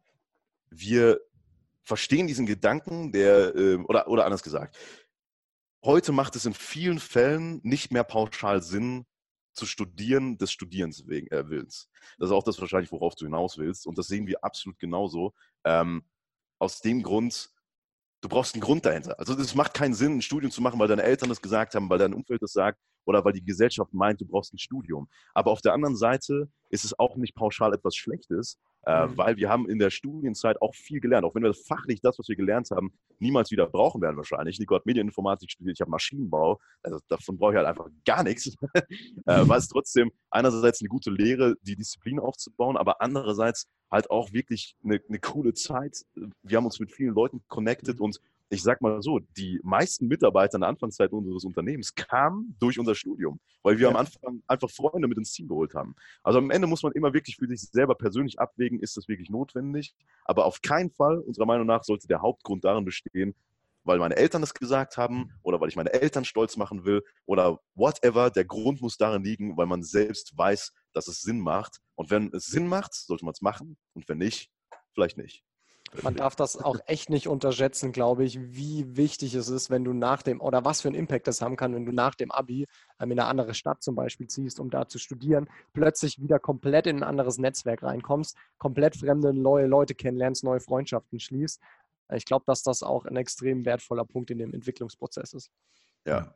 wir 0.69 1.21
verstehen 1.83 2.27
diesen 2.27 2.45
Gedanken, 2.45 3.11
der, 3.11 3.55
äh, 3.55 3.75
oder, 3.75 4.07
oder 4.07 4.25
anders 4.25 4.43
gesagt, 4.43 4.77
heute 5.83 6.11
macht 6.11 6.35
es 6.35 6.45
in 6.45 6.53
vielen 6.53 6.99
Fällen 6.99 7.59
nicht 7.63 7.91
mehr 7.91 8.03
pauschal 8.03 8.61
Sinn, 8.61 9.05
zu 9.57 9.65
studieren 9.65 10.37
des 10.37 10.51
Studierens 10.51 11.07
wegen, 11.07 11.27
äh, 11.31 11.49
Willens. 11.49 11.89
Das 12.19 12.29
ist 12.29 12.33
auch 12.33 12.43
das 12.43 12.61
wahrscheinlich, 12.61 12.91
worauf 12.91 13.15
du 13.15 13.25
hinaus 13.25 13.57
willst. 13.57 13.87
Und 13.87 13.97
das 13.97 14.07
sehen 14.07 14.27
wir 14.27 14.43
absolut 14.43 14.79
genauso. 14.79 15.33
Ähm, 15.65 16.03
aus 16.59 16.79
dem 16.79 17.03
Grund, 17.03 17.49
du 18.21 18.29
brauchst 18.29 18.53
einen 18.53 18.61
Grund 18.61 18.85
dahinter. 18.85 19.19
Also 19.19 19.33
es 19.33 19.55
macht 19.55 19.73
keinen 19.73 19.95
Sinn, 19.95 20.17
ein 20.17 20.21
Studium 20.21 20.51
zu 20.51 20.61
machen, 20.61 20.79
weil 20.79 20.87
deine 20.87 21.03
Eltern 21.03 21.29
das 21.29 21.41
gesagt 21.41 21.75
haben, 21.75 21.89
weil 21.89 21.97
dein 21.97 22.13
Umfeld 22.13 22.41
das 22.41 22.53
sagt 22.53 22.79
oder 23.05 23.25
weil 23.25 23.33
die 23.33 23.43
Gesellschaft 23.43 23.93
meint, 23.93 24.21
du 24.21 24.25
brauchst 24.25 24.53
ein 24.53 24.59
Studium. 24.59 25.09
Aber 25.33 25.51
auf 25.51 25.61
der 25.61 25.73
anderen 25.73 25.95
Seite 25.95 26.49
ist 26.69 26.85
es 26.85 26.97
auch 26.97 27.15
nicht 27.15 27.35
pauschal 27.35 27.73
etwas 27.73 27.95
Schlechtes, 27.95 28.59
äh, 28.87 29.05
mhm. 29.05 29.17
weil 29.17 29.35
wir 29.35 29.49
haben 29.49 29.67
in 29.69 29.79
der 29.79 29.89
Studienzeit 29.89 30.61
auch 30.61 30.73
viel 30.73 31.01
gelernt, 31.01 31.25
auch 31.25 31.35
wenn 31.35 31.43
wir 31.43 31.53
fachlich 31.53 31.99
das, 31.99 32.17
was 32.17 32.29
wir 32.29 32.37
gelernt 32.37 32.71
haben, 32.71 32.93
niemals 33.19 33.51
wieder 33.51 33.67
brauchen 33.67 34.01
werden 34.01 34.15
wahrscheinlich. 34.15 34.59
Nico 34.59 34.75
hat 34.75 34.85
Medieninformatik 34.85 35.51
studiert, 35.51 35.75
ich 35.75 35.81
habe 35.81 35.91
Maschinenbau, 35.91 36.57
also 36.83 36.99
davon 37.09 37.37
brauche 37.37 37.51
ich 37.51 37.57
halt 37.57 37.67
einfach 37.67 37.89
gar 38.05 38.23
nichts. 38.23 38.55
äh, 39.25 39.47
war 39.47 39.57
es 39.57 39.67
trotzdem 39.67 40.09
einerseits 40.29 40.79
eine 40.79 40.87
gute 40.87 41.11
Lehre, 41.11 41.55
die 41.63 41.75
Disziplin 41.75 42.17
aufzubauen, 42.17 42.77
aber 42.77 43.01
andererseits 43.01 43.67
halt 43.91 44.09
auch 44.09 44.31
wirklich 44.31 44.77
eine, 44.85 45.01
eine 45.09 45.19
coole 45.19 45.53
Zeit. 45.53 46.05
Wir 46.41 46.57
haben 46.57 46.65
uns 46.65 46.79
mit 46.79 46.93
vielen 46.93 47.13
Leuten 47.13 47.41
connected 47.49 47.97
mhm. 47.97 48.05
und 48.05 48.21
ich 48.49 48.63
sag 48.63 48.81
mal 48.81 49.01
so, 49.01 49.19
die 49.19 49.59
meisten 49.63 50.07
Mitarbeiter 50.07 50.55
in 50.55 50.61
der 50.61 50.69
Anfangszeit 50.69 51.11
unseres 51.11 51.43
Unternehmens 51.43 51.93
kamen 51.95 52.55
durch 52.59 52.79
unser 52.79 52.95
Studium, 52.95 53.39
weil 53.61 53.77
wir 53.77 53.83
ja. 53.83 53.89
am 53.89 53.97
Anfang 53.97 54.41
einfach 54.47 54.69
Freunde 54.69 55.07
mit 55.07 55.17
ins 55.17 55.33
Team 55.33 55.47
geholt 55.47 55.73
haben. 55.73 55.95
Also 56.23 56.39
am 56.39 56.49
Ende 56.49 56.67
muss 56.67 56.83
man 56.83 56.93
immer 56.93 57.13
wirklich 57.13 57.35
für 57.35 57.47
sich 57.47 57.61
selber 57.61 57.95
persönlich 57.95 58.39
abwägen, 58.39 58.79
ist 58.79 58.95
das 58.95 59.07
wirklich 59.07 59.29
notwendig? 59.29 59.93
Aber 60.23 60.45
auf 60.45 60.61
keinen 60.61 60.91
Fall, 60.91 61.19
unserer 61.19 61.45
Meinung 61.45 61.67
nach, 61.67 61.83
sollte 61.83 62.07
der 62.07 62.21
Hauptgrund 62.21 62.63
darin 62.63 62.85
bestehen, 62.85 63.35
weil 63.83 63.99
meine 63.99 64.17
Eltern 64.17 64.41
das 64.41 64.53
gesagt 64.53 64.97
haben 64.97 65.31
oder 65.43 65.59
weil 65.59 65.69
ich 65.69 65.75
meine 65.75 65.93
Eltern 65.93 66.25
stolz 66.25 66.57
machen 66.57 66.85
will 66.85 67.03
oder 67.25 67.59
whatever. 67.73 68.29
Der 68.29 68.45
Grund 68.45 68.81
muss 68.81 68.97
darin 68.97 69.23
liegen, 69.23 69.57
weil 69.57 69.65
man 69.65 69.81
selbst 69.81 70.37
weiß, 70.37 70.73
dass 70.93 71.07
es 71.07 71.21
Sinn 71.21 71.39
macht. 71.39 71.79
Und 71.95 72.11
wenn 72.11 72.33
es 72.33 72.47
Sinn 72.47 72.67
macht, 72.67 72.93
sollte 72.93 73.25
man 73.25 73.33
es 73.33 73.41
machen. 73.41 73.77
Und 73.93 74.07
wenn 74.09 74.17
nicht, 74.17 74.51
vielleicht 74.93 75.17
nicht. 75.17 75.46
Man 76.01 76.15
darf 76.15 76.35
das 76.35 76.57
auch 76.57 76.79
echt 76.85 77.09
nicht 77.09 77.27
unterschätzen, 77.27 77.91
glaube 77.91 78.23
ich, 78.23 78.39
wie 78.39 78.97
wichtig 78.97 79.33
es 79.33 79.49
ist, 79.49 79.69
wenn 79.69 79.83
du 79.83 79.93
nach 79.93 80.21
dem, 80.21 80.41
oder 80.41 80.65
was 80.65 80.81
für 80.81 80.89
einen 80.89 80.97
Impact 80.97 81.27
das 81.27 81.41
haben 81.41 81.55
kann, 81.55 81.73
wenn 81.73 81.85
du 81.85 81.91
nach 81.91 82.15
dem 82.15 82.31
Abi 82.31 82.67
ähm, 82.99 83.11
in 83.11 83.19
eine 83.19 83.25
andere 83.25 83.53
Stadt 83.53 83.81
zum 83.81 83.95
Beispiel 83.95 84.27
ziehst, 84.27 84.59
um 84.59 84.69
da 84.69 84.87
zu 84.87 84.99
studieren, 84.99 85.49
plötzlich 85.73 86.21
wieder 86.21 86.39
komplett 86.39 86.87
in 86.87 86.97
ein 86.97 87.03
anderes 87.03 87.37
Netzwerk 87.37 87.83
reinkommst, 87.83 88.37
komplett 88.57 88.95
fremde, 88.95 89.33
neue 89.33 89.67
Leute 89.67 89.95
kennenlernst, 89.95 90.43
neue 90.43 90.59
Freundschaften 90.59 91.19
schließt. 91.19 91.61
Ich 92.13 92.25
glaube, 92.25 92.45
dass 92.47 92.63
das 92.63 92.83
auch 92.83 93.05
ein 93.05 93.15
extrem 93.17 93.65
wertvoller 93.65 94.05
Punkt 94.05 94.31
in 94.31 94.37
dem 94.37 94.53
Entwicklungsprozess 94.53 95.33
ist. 95.33 95.51
Ja, 96.05 96.33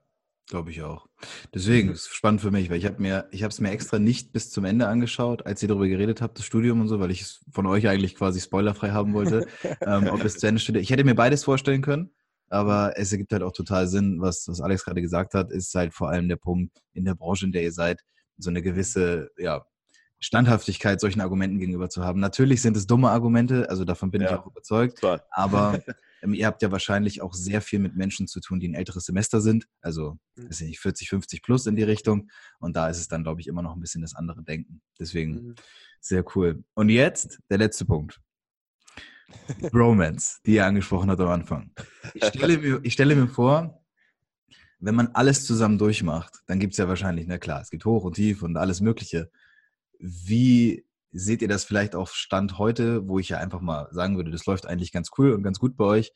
Glaube 0.51 0.69
ich 0.69 0.81
auch. 0.81 1.07
Deswegen 1.55 1.87
mhm. 1.87 1.93
ist 1.93 2.07
es 2.07 2.13
spannend 2.13 2.41
für 2.41 2.51
mich, 2.51 2.69
weil 2.69 2.77
ich 2.77 2.85
habe 2.85 3.01
mir, 3.01 3.25
ich 3.31 3.43
habe 3.43 3.51
es 3.51 3.61
mir 3.61 3.71
extra 3.71 3.99
nicht 3.99 4.33
bis 4.33 4.51
zum 4.51 4.65
Ende 4.65 4.85
angeschaut, 4.85 5.45
als 5.45 5.61
ihr 5.61 5.69
darüber 5.69 5.87
geredet 5.87 6.21
habt, 6.21 6.37
das 6.37 6.45
Studium 6.45 6.81
und 6.81 6.89
so, 6.89 6.99
weil 6.99 7.09
ich 7.09 7.21
es 7.21 7.45
von 7.53 7.65
euch 7.67 7.87
eigentlich 7.87 8.15
quasi 8.15 8.41
spoilerfrei 8.41 8.91
haben 8.91 9.13
wollte, 9.13 9.47
ähm, 9.81 10.09
ob 10.09 10.25
es 10.25 10.39
zu 10.39 10.47
Ende 10.47 10.59
studiert. 10.59 10.83
Ich 10.83 10.89
hätte 10.89 11.05
mir 11.05 11.15
beides 11.15 11.45
vorstellen 11.45 11.81
können, 11.81 12.11
aber 12.49 12.91
es 12.97 13.13
ergibt 13.13 13.31
halt 13.31 13.43
auch 13.43 13.53
total 13.53 13.87
Sinn, 13.87 14.19
was, 14.19 14.45
was 14.49 14.59
Alex 14.59 14.83
gerade 14.83 15.01
gesagt 15.01 15.35
hat, 15.35 15.53
ist 15.53 15.73
halt 15.73 15.93
vor 15.93 16.09
allem 16.09 16.27
der 16.27 16.35
Punkt 16.35 16.77
in 16.91 17.05
der 17.05 17.15
Branche, 17.15 17.45
in 17.45 17.53
der 17.53 17.63
ihr 17.63 17.71
seid, 17.71 18.01
so 18.37 18.49
eine 18.49 18.61
gewisse, 18.61 19.29
ja, 19.37 19.65
Standhaftigkeit 20.21 21.01
solchen 21.01 21.19
Argumenten 21.19 21.59
gegenüber 21.59 21.89
zu 21.89 22.05
haben. 22.05 22.19
Natürlich 22.21 22.61
sind 22.61 22.77
es 22.77 22.87
dumme 22.87 23.09
Argumente, 23.09 23.69
also 23.69 23.83
davon 23.83 24.11
bin 24.11 24.21
ja, 24.21 24.29
ich 24.29 24.37
auch 24.37 24.47
überzeugt, 24.47 24.99
klar. 24.99 25.25
aber 25.31 25.81
Ähm, 26.21 26.33
ihr 26.33 26.45
habt 26.45 26.61
ja 26.61 26.71
wahrscheinlich 26.71 27.21
auch 27.21 27.33
sehr 27.33 27.61
viel 27.61 27.79
mit 27.79 27.95
Menschen 27.95 28.27
zu 28.27 28.39
tun, 28.39 28.59
die 28.59 28.67
ein 28.67 28.75
älteres 28.75 29.05
Semester 29.05 29.41
sind, 29.41 29.67
also 29.81 30.17
mhm. 30.35 30.49
weiß 30.49 30.61
nicht, 30.61 30.79
40, 30.79 31.09
50 31.09 31.41
plus 31.41 31.65
in 31.65 31.75
die 31.75 31.83
Richtung. 31.83 32.29
Und 32.59 32.75
da 32.75 32.89
ist 32.89 32.99
es 32.99 33.07
dann, 33.07 33.23
glaube 33.23 33.41
ich, 33.41 33.47
immer 33.47 33.61
noch 33.61 33.75
ein 33.75 33.81
bisschen 33.81 34.01
das 34.01 34.15
andere 34.15 34.43
Denken. 34.43 34.81
Deswegen 34.99 35.33
mhm. 35.33 35.55
sehr 35.99 36.23
cool. 36.35 36.63
Und 36.73 36.89
jetzt 36.89 37.39
der 37.49 37.57
letzte 37.57 37.85
Punkt. 37.85 38.21
Bromance, 39.71 40.39
die 40.45 40.55
ihr 40.55 40.65
angesprochen 40.65 41.09
habt 41.09 41.21
am 41.21 41.29
Anfang. 41.29 41.71
Ich 42.13 42.25
stelle 42.25 42.57
mir, 42.57 42.79
ich 42.83 42.93
stelle 42.93 43.15
mir 43.15 43.27
vor, 43.27 43.81
wenn 44.79 44.95
man 44.95 45.07
alles 45.13 45.45
zusammen 45.45 45.77
durchmacht, 45.77 46.41
dann 46.47 46.59
gibt 46.59 46.73
es 46.73 46.77
ja 46.77 46.87
wahrscheinlich, 46.87 47.27
na 47.27 47.37
klar, 47.37 47.61
es 47.61 47.69
gibt 47.69 47.85
Hoch 47.85 48.03
und 48.03 48.15
Tief 48.15 48.43
und 48.43 48.57
alles 48.57 48.81
Mögliche. 48.81 49.31
Wie 50.01 50.85
seht 51.11 51.41
ihr 51.41 51.47
das 51.47 51.63
vielleicht 51.63 51.95
auf 51.95 52.15
Stand 52.15 52.57
heute, 52.57 53.07
wo 53.07 53.19
ich 53.19 53.29
ja 53.29 53.37
einfach 53.37 53.61
mal 53.61 53.87
sagen 53.91 54.17
würde, 54.17 54.31
das 54.31 54.45
läuft 54.45 54.65
eigentlich 54.65 54.91
ganz 54.91 55.09
cool 55.17 55.33
und 55.33 55.43
ganz 55.43 55.59
gut 55.59 55.77
bei 55.77 55.85
euch. 55.85 56.11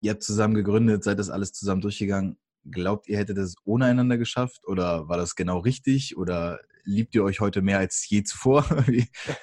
Ihr 0.00 0.12
habt 0.12 0.22
zusammen 0.22 0.54
gegründet, 0.54 1.04
seid 1.04 1.18
das 1.18 1.30
alles 1.30 1.52
zusammen 1.52 1.80
durchgegangen. 1.80 2.38
glaubt 2.70 3.08
ihr, 3.08 3.18
hättet 3.18 3.38
es 3.38 3.54
ohne 3.64 3.86
einander 3.86 4.18
geschafft 4.18 4.66
oder 4.66 5.08
war 5.08 5.16
das 5.16 5.34
genau 5.34 5.58
richtig 5.58 6.16
oder 6.16 6.60
liebt 6.84 7.14
ihr 7.14 7.24
euch 7.24 7.40
heute 7.40 7.62
mehr 7.62 7.78
als 7.78 8.08
je 8.08 8.22
zuvor? 8.22 8.64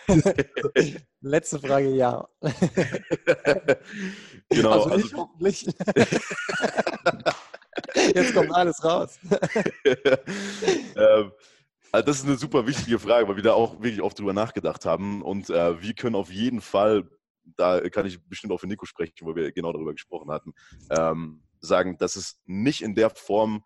Letzte 1.22 1.60
Frage, 1.60 1.90
ja. 1.90 2.28
genau. 4.50 4.84
Also, 4.84 5.06
ich 5.06 5.14
hoffentlich. 5.14 5.68
Jetzt 8.14 8.34
kommt 8.34 8.54
alles 8.54 8.84
raus. 8.84 9.20
ähm, 10.96 11.32
also 11.92 12.06
das 12.06 12.20
ist 12.20 12.26
eine 12.26 12.38
super 12.38 12.68
wichtige 12.68 13.00
Frage, 13.00 13.28
weil 13.28 13.36
wir 13.36 13.44
da 13.44 13.54
auch 13.54 13.82
wirklich 13.82 14.02
oft 14.02 14.18
drüber 14.20 14.34
nachgedacht 14.34 14.86
haben. 14.86 15.22
Und 15.22 15.50
äh, 15.50 15.82
wir 15.82 15.94
können 15.94 16.16
auf 16.16 16.32
jeden 16.32 16.62
Fall, 16.62 17.10
da 17.56 17.80
kann 17.90 18.06
ich 18.06 18.22
bestimmt 18.28 18.54
auch 18.54 18.60
für 18.60 18.68
Nico 18.68 18.86
sprechen, 18.86 19.26
weil 19.26 19.36
wir 19.36 19.52
genau 19.52 19.72
darüber 19.72 19.94
gesprochen 19.94 20.32
hatten, 20.32 20.54
ähm, 20.90 21.44
sagen, 21.60 21.98
dass 21.98 22.16
es 22.16 22.40
nicht 22.46 22.82
in 22.82 22.96
der 22.96 23.10
Form 23.10 23.64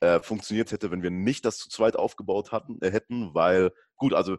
äh, 0.00 0.20
funktioniert 0.20 0.72
hätte, 0.72 0.90
wenn 0.90 1.02
wir 1.02 1.10
nicht 1.10 1.44
das 1.44 1.58
zu 1.58 1.68
zweit 1.68 1.96
aufgebaut 1.96 2.52
hatten, 2.52 2.80
äh, 2.82 2.90
hätten, 2.90 3.34
weil, 3.34 3.72
gut, 3.96 4.14
also 4.14 4.36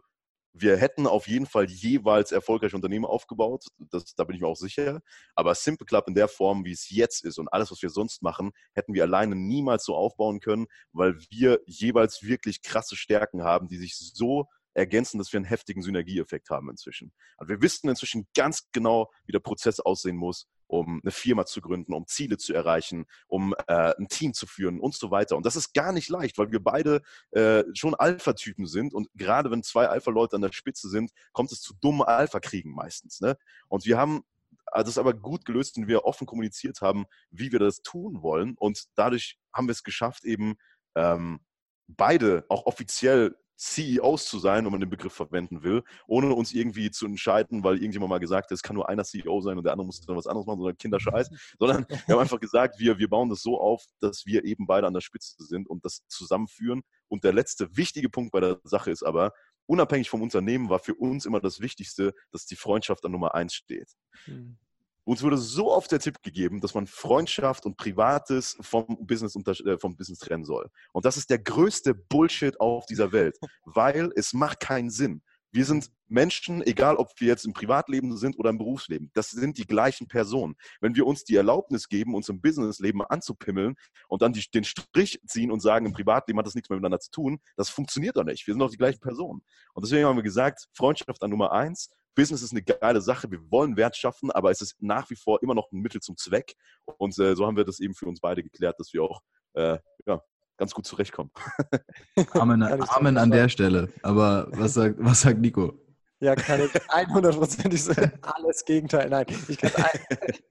wir 0.54 0.76
hätten 0.76 1.06
auf 1.08 1.26
jeden 1.26 1.46
Fall 1.46 1.68
jeweils 1.68 2.30
erfolgreiche 2.30 2.76
Unternehmen 2.76 3.04
aufgebaut, 3.04 3.66
das, 3.90 4.14
da 4.14 4.22
bin 4.22 4.36
ich 4.36 4.42
mir 4.42 4.48
auch 4.48 4.56
sicher. 4.56 5.00
Aber 5.34 5.54
Simple 5.54 5.84
Club 5.84 6.06
in 6.06 6.14
der 6.14 6.28
Form, 6.28 6.64
wie 6.64 6.70
es 6.72 6.88
jetzt 6.90 7.24
ist 7.24 7.38
und 7.38 7.52
alles, 7.52 7.72
was 7.72 7.82
wir 7.82 7.90
sonst 7.90 8.22
machen, 8.22 8.52
hätten 8.72 8.94
wir 8.94 9.02
alleine 9.02 9.34
niemals 9.34 9.84
so 9.84 9.96
aufbauen 9.96 10.38
können, 10.38 10.66
weil 10.92 11.18
wir 11.28 11.60
jeweils 11.66 12.22
wirklich 12.22 12.62
krasse 12.62 12.96
Stärken 12.96 13.42
haben, 13.42 13.66
die 13.66 13.78
sich 13.78 13.96
so 13.96 14.46
ergänzen, 14.74 15.18
dass 15.18 15.32
wir 15.32 15.38
einen 15.38 15.46
heftigen 15.46 15.82
Synergieeffekt 15.82 16.50
haben 16.50 16.70
inzwischen. 16.70 17.12
Also 17.36 17.50
wir 17.50 17.62
wissen 17.62 17.88
inzwischen 17.88 18.26
ganz 18.36 18.68
genau, 18.72 19.10
wie 19.24 19.32
der 19.32 19.40
Prozess 19.40 19.80
aussehen 19.80 20.16
muss, 20.16 20.48
um 20.66 21.00
eine 21.02 21.12
Firma 21.12 21.46
zu 21.46 21.60
gründen, 21.60 21.94
um 21.94 22.06
Ziele 22.06 22.36
zu 22.36 22.52
erreichen, 22.52 23.06
um 23.26 23.54
äh, 23.66 23.94
ein 23.96 24.08
Team 24.08 24.34
zu 24.34 24.46
führen 24.46 24.80
und 24.80 24.94
so 24.94 25.10
weiter. 25.10 25.36
Und 25.36 25.46
das 25.46 25.56
ist 25.56 25.72
gar 25.74 25.92
nicht 25.92 26.08
leicht, 26.08 26.38
weil 26.38 26.50
wir 26.50 26.62
beide 26.62 27.02
äh, 27.30 27.64
schon 27.74 27.94
Alpha-Typen 27.94 28.66
sind 28.66 28.94
und 28.94 29.08
gerade 29.14 29.50
wenn 29.50 29.62
zwei 29.62 29.86
Alpha-Leute 29.88 30.36
an 30.36 30.42
der 30.42 30.52
Spitze 30.52 30.88
sind, 30.88 31.10
kommt 31.32 31.52
es 31.52 31.60
zu 31.60 31.74
dummen 31.80 32.02
Alpha-Kriegen 32.02 32.72
meistens. 32.74 33.20
Ne? 33.20 33.36
Und 33.68 33.86
wir 33.86 33.98
haben 33.98 34.24
das 34.72 34.88
ist 34.88 34.98
aber 34.98 35.14
gut 35.14 35.44
gelöst, 35.44 35.76
wenn 35.76 35.86
wir 35.86 36.04
offen 36.04 36.26
kommuniziert 36.26 36.80
haben, 36.80 37.06
wie 37.30 37.52
wir 37.52 37.58
das 37.58 37.82
tun 37.82 38.22
wollen. 38.22 38.54
Und 38.58 38.84
dadurch 38.96 39.38
haben 39.52 39.68
wir 39.68 39.72
es 39.72 39.84
geschafft, 39.84 40.24
eben 40.24 40.56
ähm, 40.96 41.40
beide 41.86 42.44
auch 42.48 42.66
offiziell 42.66 43.36
CEOs 43.56 44.26
zu 44.26 44.38
sein, 44.38 44.64
wenn 44.64 44.72
man 44.72 44.80
den 44.80 44.90
Begriff 44.90 45.12
verwenden 45.12 45.62
will, 45.62 45.82
ohne 46.06 46.34
uns 46.34 46.52
irgendwie 46.52 46.90
zu 46.90 47.06
entscheiden, 47.06 47.62
weil 47.62 47.76
irgendjemand 47.76 48.10
mal 48.10 48.18
gesagt 48.18 48.46
hat, 48.46 48.52
es 48.52 48.62
kann 48.62 48.74
nur 48.74 48.88
einer 48.88 49.04
CEO 49.04 49.40
sein 49.40 49.56
und 49.56 49.64
der 49.64 49.72
andere 49.72 49.86
muss 49.86 50.00
dann 50.00 50.16
was 50.16 50.26
anderes 50.26 50.46
machen, 50.46 50.58
sondern 50.58 50.76
Kinderscheiß, 50.76 51.30
sondern 51.58 51.86
wir 51.88 52.14
haben 52.14 52.20
einfach 52.20 52.40
gesagt, 52.40 52.78
wir, 52.78 52.98
wir 52.98 53.08
bauen 53.08 53.30
das 53.30 53.42
so 53.42 53.60
auf, 53.60 53.84
dass 54.00 54.26
wir 54.26 54.44
eben 54.44 54.66
beide 54.66 54.86
an 54.86 54.94
der 54.94 55.00
Spitze 55.00 55.36
sind 55.38 55.68
und 55.68 55.84
das 55.84 56.02
zusammenführen. 56.08 56.82
Und 57.08 57.24
der 57.24 57.32
letzte 57.32 57.76
wichtige 57.76 58.08
Punkt 58.08 58.32
bei 58.32 58.40
der 58.40 58.60
Sache 58.64 58.90
ist 58.90 59.02
aber, 59.02 59.32
unabhängig 59.66 60.10
vom 60.10 60.22
Unternehmen 60.22 60.68
war 60.68 60.78
für 60.78 60.94
uns 60.94 61.24
immer 61.24 61.40
das 61.40 61.60
Wichtigste, 61.60 62.12
dass 62.32 62.46
die 62.46 62.56
Freundschaft 62.56 63.04
an 63.04 63.12
Nummer 63.12 63.34
eins 63.34 63.54
steht. 63.54 63.90
Mhm. 64.26 64.58
Uns 65.04 65.22
wurde 65.22 65.36
so 65.36 65.70
oft 65.70 65.92
der 65.92 65.98
Tipp 65.98 66.22
gegeben, 66.22 66.60
dass 66.60 66.74
man 66.74 66.86
Freundschaft 66.86 67.66
und 67.66 67.76
Privates 67.76 68.56
vom 68.60 68.86
Business, 69.00 69.36
äh, 69.36 69.78
vom 69.78 69.96
Business 69.96 70.18
trennen 70.18 70.44
soll. 70.44 70.70
Und 70.92 71.04
das 71.04 71.16
ist 71.16 71.30
der 71.30 71.38
größte 71.38 71.94
Bullshit 71.94 72.58
auf 72.60 72.86
dieser 72.86 73.12
Welt, 73.12 73.38
weil 73.64 74.10
es 74.16 74.32
macht 74.32 74.60
keinen 74.60 74.90
Sinn. 74.90 75.22
Wir 75.54 75.64
sind 75.64 75.92
Menschen, 76.08 76.62
egal 76.66 76.96
ob 76.96 77.12
wir 77.18 77.28
jetzt 77.28 77.44
im 77.44 77.52
Privatleben 77.52 78.16
sind 78.16 78.36
oder 78.38 78.50
im 78.50 78.58
Berufsleben, 78.58 79.12
das 79.14 79.30
sind 79.30 79.56
die 79.56 79.66
gleichen 79.66 80.08
Personen. 80.08 80.56
Wenn 80.80 80.96
wir 80.96 81.06
uns 81.06 81.22
die 81.22 81.36
Erlaubnis 81.36 81.88
geben, 81.88 82.16
uns 82.16 82.28
im 82.28 82.40
Businessleben 82.40 83.02
anzupimmeln 83.02 83.76
und 84.08 84.22
dann 84.22 84.32
die, 84.32 84.42
den 84.52 84.64
Strich 84.64 85.20
ziehen 85.28 85.52
und 85.52 85.60
sagen, 85.60 85.86
im 85.86 85.92
Privatleben 85.92 86.40
hat 86.40 86.46
das 86.46 86.56
nichts 86.56 86.70
mehr 86.70 86.76
miteinander 86.76 86.98
zu 86.98 87.12
tun, 87.12 87.38
das 87.56 87.68
funktioniert 87.68 88.16
doch 88.16 88.24
nicht. 88.24 88.46
Wir 88.48 88.54
sind 88.54 88.58
doch 88.58 88.70
die 88.70 88.78
gleichen 88.78 88.98
Personen. 88.98 89.42
Und 89.74 89.84
deswegen 89.84 90.06
haben 90.06 90.16
wir 90.16 90.24
gesagt, 90.24 90.66
Freundschaft 90.72 91.22
an 91.22 91.30
Nummer 91.30 91.52
eins, 91.52 91.88
Business 92.14 92.42
ist 92.42 92.52
eine 92.52 92.62
geile 92.62 93.00
Sache, 93.00 93.30
wir 93.30 93.40
wollen 93.50 93.76
Wert 93.76 93.96
schaffen, 93.96 94.30
aber 94.30 94.50
es 94.50 94.60
ist 94.60 94.80
nach 94.80 95.08
wie 95.10 95.16
vor 95.16 95.42
immer 95.42 95.54
noch 95.54 95.70
ein 95.72 95.80
Mittel 95.80 96.00
zum 96.00 96.16
Zweck. 96.16 96.54
Und 96.98 97.18
äh, 97.18 97.34
so 97.34 97.46
haben 97.46 97.56
wir 97.56 97.64
das 97.64 97.80
eben 97.80 97.94
für 97.94 98.06
uns 98.06 98.20
beide 98.20 98.42
geklärt, 98.42 98.78
dass 98.78 98.92
wir 98.92 99.02
auch 99.02 99.20
äh, 99.54 99.78
ja, 100.06 100.20
ganz 100.56 100.74
gut 100.74 100.86
zurechtkommen. 100.86 101.30
Amen, 102.32 102.62
Amen 102.62 103.18
an 103.18 103.30
der 103.30 103.48
Stelle. 103.48 103.92
Aber 104.02 104.48
was 104.52 104.74
sagt, 104.74 104.96
was 104.98 105.22
sagt 105.22 105.40
Nico? 105.40 105.74
Ja, 106.20 106.34
kann 106.36 106.60
ich 106.60 106.70
100%ig 106.70 107.82
so, 107.82 107.92
alles 108.22 108.64
Gegenteil. 108.64 109.10
Nein, 109.10 109.26
ich 109.48 109.58
kann 109.58 109.72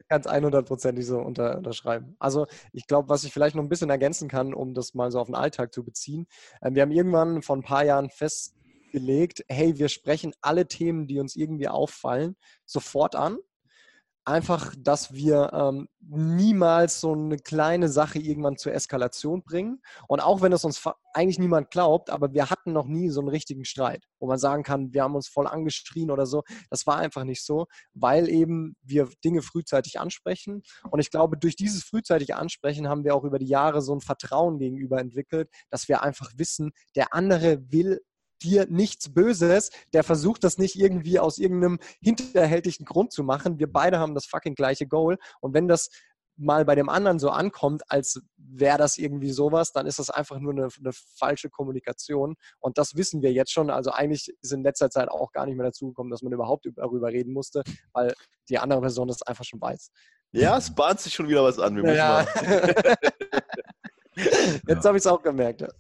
es 0.10 0.28
100%ig 0.28 1.04
so 1.04 1.20
unter, 1.20 1.58
unterschreiben. 1.58 2.16
Also 2.20 2.46
ich 2.74 2.86
glaube, 2.86 3.10
was 3.10 3.24
ich 3.24 3.34
vielleicht 3.34 3.56
noch 3.56 3.64
ein 3.64 3.70
bisschen 3.70 3.90
ergänzen 3.90 4.28
kann, 4.28 4.54
um 4.54 4.74
das 4.74 4.94
mal 4.94 5.10
so 5.10 5.20
auf 5.20 5.28
den 5.28 5.36
Alltag 5.36 5.74
zu 5.74 5.84
beziehen. 5.84 6.28
Äh, 6.62 6.74
wir 6.74 6.84
haben 6.84 6.92
irgendwann 6.92 7.42
vor 7.42 7.56
ein 7.56 7.64
paar 7.64 7.84
Jahren 7.84 8.10
fest 8.10 8.56
gelegt, 8.94 9.44
hey, 9.50 9.78
wir 9.78 9.90
sprechen 9.90 10.34
alle 10.40 10.68
Themen, 10.68 11.08
die 11.08 11.20
uns 11.20 11.36
irgendwie 11.36 11.68
auffallen, 11.68 12.38
sofort 12.66 13.16
an. 13.16 13.38
Einfach, 14.26 14.74
dass 14.78 15.14
wir 15.14 15.52
ähm, 15.52 15.90
niemals 16.00 17.02
so 17.02 17.12
eine 17.12 17.38
kleine 17.38 17.90
Sache 17.90 18.20
irgendwann 18.20 18.56
zur 18.56 18.74
Eskalation 18.74 19.44
bringen. 19.44 19.82
Und 20.08 20.22
auch 20.22 20.42
wenn 20.42 20.54
es 20.54 20.64
uns 20.64 20.82
eigentlich 21.14 21.40
niemand 21.40 21.72
glaubt, 21.72 22.10
aber 22.10 22.34
wir 22.34 22.50
hatten 22.50 22.72
noch 22.72 22.86
nie 22.86 23.10
so 23.10 23.20
einen 23.20 23.28
richtigen 23.28 23.66
Streit, 23.66 24.06
wo 24.20 24.28
man 24.28 24.38
sagen 24.38 24.64
kann, 24.64 24.94
wir 24.94 25.04
haben 25.04 25.16
uns 25.16 25.28
voll 25.28 25.46
angeschrien 25.46 26.10
oder 26.10 26.26
so. 26.26 26.44
Das 26.70 26.88
war 26.88 27.00
einfach 27.00 27.26
nicht 27.26 27.44
so, 27.44 27.66
weil 27.94 28.30
eben 28.30 28.78
wir 28.82 29.10
Dinge 29.26 29.42
frühzeitig 29.42 30.00
ansprechen. 30.00 30.64
Und 30.90 31.02
ich 31.02 31.12
glaube, 31.12 31.38
durch 31.38 31.58
dieses 31.58 31.84
frühzeitige 31.84 32.38
Ansprechen 32.38 32.88
haben 32.88 33.04
wir 33.04 33.16
auch 33.16 33.26
über 33.26 33.40
die 33.40 33.48
Jahre 33.48 33.82
so 33.82 33.94
ein 33.94 34.00
Vertrauen 34.00 34.58
gegenüber 34.58 35.02
entwickelt, 35.02 35.50
dass 35.70 35.90
wir 35.90 36.02
einfach 36.02 36.32
wissen, 36.38 36.72
der 36.96 37.14
andere 37.14 37.60
will 37.74 38.00
dir 38.44 38.68
nichts 38.70 39.14
Böses, 39.14 39.72
der 39.94 40.04
versucht 40.04 40.44
das 40.44 40.58
nicht 40.58 40.76
irgendwie 40.76 41.20
aus 41.20 41.38
irgendeinem 41.38 41.80
hinterhältigen 42.02 42.86
Grund 42.86 43.12
zu 43.12 43.24
machen. 43.24 43.60
Wir 43.60 43.72
beide 43.72 44.00
haben 44.00 44.14
das 44.14 44.26
fucking 44.26 44.56
gleiche 44.56 44.88
Goal. 44.88 45.18
Und 45.42 45.54
wenn 45.54 45.68
das 45.68 45.90
mal 46.36 46.66
bei 46.66 46.76
dem 46.76 46.90
anderen 46.90 47.20
so 47.20 47.30
ankommt, 47.30 47.84
als 47.90 48.22
wäre 48.38 48.78
das 48.78 48.98
irgendwie 48.98 49.32
sowas, 49.32 49.72
dann 49.72 49.86
ist 49.86 50.00
das 50.00 50.10
einfach 50.10 50.40
nur 50.40 50.52
eine, 50.52 50.68
eine, 50.80 50.92
falsche 51.18 51.50
Kommunikation. 51.50 52.36
Und 52.60 52.78
das 52.78 52.96
wissen 52.96 53.22
wir 53.22 53.32
jetzt 53.32 53.52
schon. 53.52 53.70
Also 53.70 53.92
eigentlich 53.92 54.34
ist 54.42 54.52
in 54.52 54.64
letzter 54.64 54.90
Zeit 54.90 55.10
auch 55.10 55.32
gar 55.32 55.46
nicht 55.46 55.56
mehr 55.56 55.68
dazu 55.68 55.90
gekommen, 55.90 56.10
dass 56.10 56.24
man 56.24 56.34
überhaupt 56.34 56.68
darüber 56.76 57.10
reden 57.10 57.34
musste, 57.34 57.64
weil 57.94 58.14
die 58.50 58.58
andere 58.58 58.82
Person 58.82 59.08
das 59.08 59.22
einfach 59.22 59.46
schon 59.46 59.62
weiß. 59.62 59.92
Ja, 60.32 60.58
es 60.58 60.74
bahnt 60.74 61.00
sich 61.00 61.14
schon 61.14 61.30
wieder 61.30 61.44
was 61.44 61.60
an. 61.60 61.78
Ja. 61.86 62.26
Jetzt 64.68 64.86
habe 64.86 64.98
ich 64.98 65.02
es 65.02 65.08
auch 65.08 65.22
gemerkt. 65.22 65.64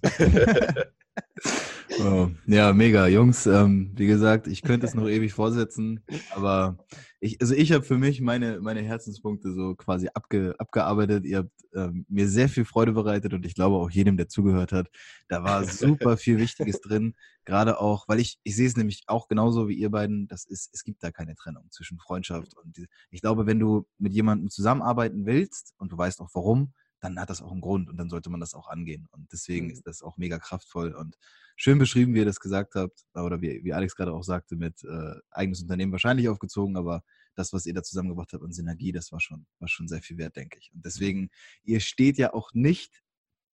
Ja. 1.89 2.05
Oh, 2.05 2.31
ja, 2.47 2.73
mega, 2.73 3.07
Jungs. 3.07 3.45
Ähm, 3.45 3.91
wie 3.95 4.07
gesagt, 4.07 4.47
ich 4.47 4.61
könnte 4.61 4.85
es 4.85 4.93
noch 4.93 5.07
ewig 5.07 5.33
vorsetzen, 5.33 6.03
aber 6.31 6.77
ich, 7.19 7.39
also 7.39 7.53
ich 7.53 7.71
habe 7.71 7.83
für 7.83 7.97
mich 7.97 8.21
meine, 8.21 8.59
meine 8.59 8.81
Herzenspunkte 8.81 9.53
so 9.53 9.75
quasi 9.75 10.09
abge, 10.13 10.55
abgearbeitet. 10.57 11.25
Ihr 11.25 11.39
habt 11.39 11.51
ähm, 11.73 12.05
mir 12.09 12.27
sehr 12.27 12.49
viel 12.49 12.65
Freude 12.65 12.91
bereitet 12.91 13.33
und 13.33 13.45
ich 13.45 13.55
glaube 13.55 13.77
auch 13.77 13.89
jedem, 13.89 14.17
der 14.17 14.27
zugehört 14.27 14.71
hat, 14.71 14.89
da 15.29 15.43
war 15.43 15.63
super 15.65 16.17
viel 16.17 16.37
Wichtiges 16.37 16.81
drin. 16.81 17.15
Gerade 17.45 17.79
auch, 17.79 18.07
weil 18.07 18.19
ich, 18.19 18.39
ich 18.43 18.55
sehe 18.55 18.67
es 18.67 18.77
nämlich 18.77 19.03
auch 19.07 19.27
genauso 19.27 19.67
wie 19.67 19.75
ihr 19.75 19.89
beiden, 19.89 20.27
das 20.27 20.45
ist, 20.45 20.69
es 20.73 20.83
gibt 20.83 21.03
da 21.03 21.11
keine 21.11 21.35
Trennung 21.35 21.69
zwischen 21.71 21.99
Freundschaft 21.99 22.55
und 22.57 22.87
ich 23.09 23.21
glaube, 23.21 23.45
wenn 23.45 23.59
du 23.59 23.85
mit 23.97 24.13
jemandem 24.13 24.49
zusammenarbeiten 24.49 25.25
willst 25.25 25.73
und 25.77 25.91
du 25.91 25.97
weißt 25.97 26.21
auch 26.21 26.29
warum, 26.33 26.73
dann 27.03 27.19
hat 27.19 27.29
das 27.29 27.41
auch 27.41 27.51
einen 27.51 27.61
Grund 27.61 27.89
und 27.89 27.97
dann 27.97 28.09
sollte 28.09 28.29
man 28.29 28.39
das 28.39 28.53
auch 28.53 28.67
angehen. 28.67 29.07
Und 29.11 29.31
deswegen 29.33 29.67
mhm. 29.67 29.73
ist 29.73 29.85
das 29.85 30.01
auch 30.01 30.17
mega 30.17 30.39
kraftvoll 30.39 30.93
und 30.93 31.17
schön 31.57 31.77
beschrieben, 31.77 32.13
wie 32.13 32.19
ihr 32.19 32.25
das 32.25 32.39
gesagt 32.39 32.75
habt, 32.75 33.05
oder 33.13 33.41
wie, 33.41 33.63
wie 33.63 33.73
Alex 33.73 33.95
gerade 33.95 34.13
auch 34.13 34.23
sagte, 34.23 34.55
mit 34.55 34.83
äh, 34.83 35.15
eigenes 35.29 35.61
Unternehmen 35.61 35.91
wahrscheinlich 35.91 36.29
aufgezogen, 36.29 36.77
aber 36.77 37.03
das, 37.35 37.51
was 37.51 37.65
ihr 37.65 37.73
da 37.73 37.83
zusammengebracht 37.83 38.31
habt 38.33 38.43
an 38.43 38.53
Synergie, 38.53 38.91
das 38.91 39.11
war 39.11 39.19
schon, 39.19 39.45
war 39.59 39.67
schon 39.67 39.87
sehr 39.87 40.01
viel 40.01 40.17
wert, 40.17 40.35
denke 40.35 40.57
ich. 40.59 40.71
Und 40.73 40.85
deswegen, 40.85 41.29
ihr 41.63 41.79
steht 41.79 42.17
ja 42.17 42.33
auch 42.33 42.53
nicht 42.53 43.02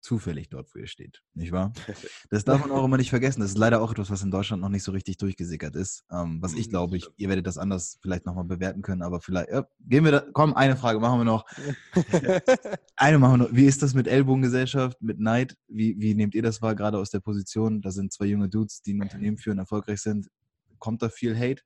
zufällig 0.01 0.49
dort, 0.49 0.75
wo 0.75 0.79
ihr 0.79 0.87
steht, 0.87 1.23
nicht 1.35 1.53
wahr? 1.53 1.73
Das 2.31 2.45
darf 2.45 2.61
man 2.61 2.71
auch 2.71 2.85
immer 2.85 2.97
nicht 2.97 3.11
vergessen. 3.11 3.41
Das 3.41 3.51
ist 3.51 3.59
leider 3.59 3.81
auch 3.81 3.93
etwas, 3.93 4.11
was 4.11 4.23
in 4.23 4.31
Deutschland 4.31 4.63
noch 4.63 4.69
nicht 4.69 4.83
so 4.83 4.93
richtig 4.93 5.19
durchgesickert 5.19 5.77
ist. 5.77 6.05
Ähm, 6.11 6.41
was 6.41 6.55
ich 6.55 6.67
mhm, 6.67 6.71
glaube, 6.71 6.97
ich, 6.97 7.09
ihr 7.17 7.29
werdet 7.29 7.47
das 7.47 7.59
anders 7.59 7.99
vielleicht 8.03 8.27
nochmal 8.27 8.45
bewerten 8.45 8.83
können, 8.83 9.03
aber 9.03 9.21
vielleicht, 9.21 9.51
ja, 9.51 9.67
gehen 9.81 10.05
wir 10.05 10.13
da, 10.13 10.25
komm, 10.33 10.55
eine 10.55 10.77
Frage 10.77 11.01
machen 11.01 11.21
wir 11.21 11.25
noch. 11.25 11.45
eine 12.97 13.19
machen 13.19 13.41
wir 13.41 13.47
noch. 13.49 13.55
Wie 13.55 13.67
ist 13.67 13.83
das 13.83 13.95
mit 13.95 14.07
Ellbogengesellschaft, 14.07 15.01
mit 15.01 15.21
Neid? 15.21 15.57
Wie, 15.69 15.97
wie 15.99 16.15
nehmt 16.15 16.35
ihr 16.35 16.43
das 16.43 16.63
wahr, 16.63 16.75
gerade 16.75 16.99
aus 16.99 17.11
der 17.11 17.21
Position? 17.21 17.83
Da 17.83 17.91
sind 17.91 18.13
zwei 18.13 18.27
junge 18.27 18.49
Dudes, 18.49 18.83
die 18.83 18.95
ein 18.95 19.03
Unternehmen 19.03 19.37
führen, 19.37 19.59
erfolgreich 19.59 20.01
sind. 20.01 20.29
Kommt 20.79 21.03
da 21.03 21.09
viel 21.09 21.39
Hate? 21.39 21.63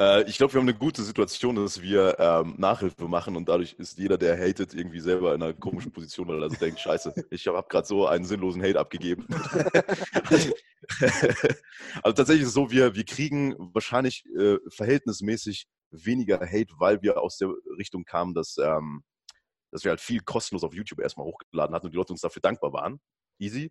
Äh, 0.00 0.28
ich 0.28 0.38
glaube, 0.38 0.54
wir 0.54 0.60
haben 0.60 0.68
eine 0.68 0.78
gute 0.78 1.02
Situation, 1.02 1.56
dass 1.56 1.82
wir 1.82 2.18
ähm, 2.18 2.54
Nachhilfe 2.56 3.06
machen 3.06 3.36
und 3.36 3.48
dadurch 3.48 3.74
ist 3.74 3.98
jeder, 3.98 4.16
der 4.16 4.38
hatet, 4.38 4.72
irgendwie 4.74 5.00
selber 5.00 5.34
in 5.34 5.42
einer 5.42 5.52
komischen 5.52 5.92
Position, 5.92 6.26
weil 6.28 6.38
er 6.38 6.44
also 6.44 6.56
denkt, 6.56 6.80
scheiße, 6.80 7.26
ich 7.30 7.46
habe 7.46 7.62
gerade 7.68 7.86
so 7.86 8.06
einen 8.06 8.24
sinnlosen 8.24 8.62
Hate 8.62 8.80
abgegeben. 8.80 9.26
also 12.02 12.14
tatsächlich 12.14 12.42
ist 12.42 12.48
es 12.48 12.54
so, 12.54 12.70
wir, 12.70 12.94
wir 12.94 13.04
kriegen 13.04 13.54
wahrscheinlich 13.58 14.24
äh, 14.38 14.56
verhältnismäßig 14.68 15.66
weniger 15.90 16.40
Hate, 16.40 16.72
weil 16.78 17.02
wir 17.02 17.20
aus 17.20 17.36
der 17.36 17.50
Richtung 17.78 18.04
kamen, 18.04 18.32
dass 18.32 18.56
ähm, 18.58 19.04
dass 19.72 19.84
wir 19.84 19.90
halt 19.90 20.00
viel 20.00 20.20
kostenlos 20.20 20.64
auf 20.64 20.74
YouTube 20.74 21.00
erstmal 21.00 21.26
hochgeladen 21.26 21.74
hatten 21.74 21.86
und 21.86 21.92
die 21.92 21.96
Leute 21.96 22.12
uns 22.12 22.22
dafür 22.22 22.42
dankbar 22.42 22.72
waren. 22.72 23.00
Easy. 23.38 23.70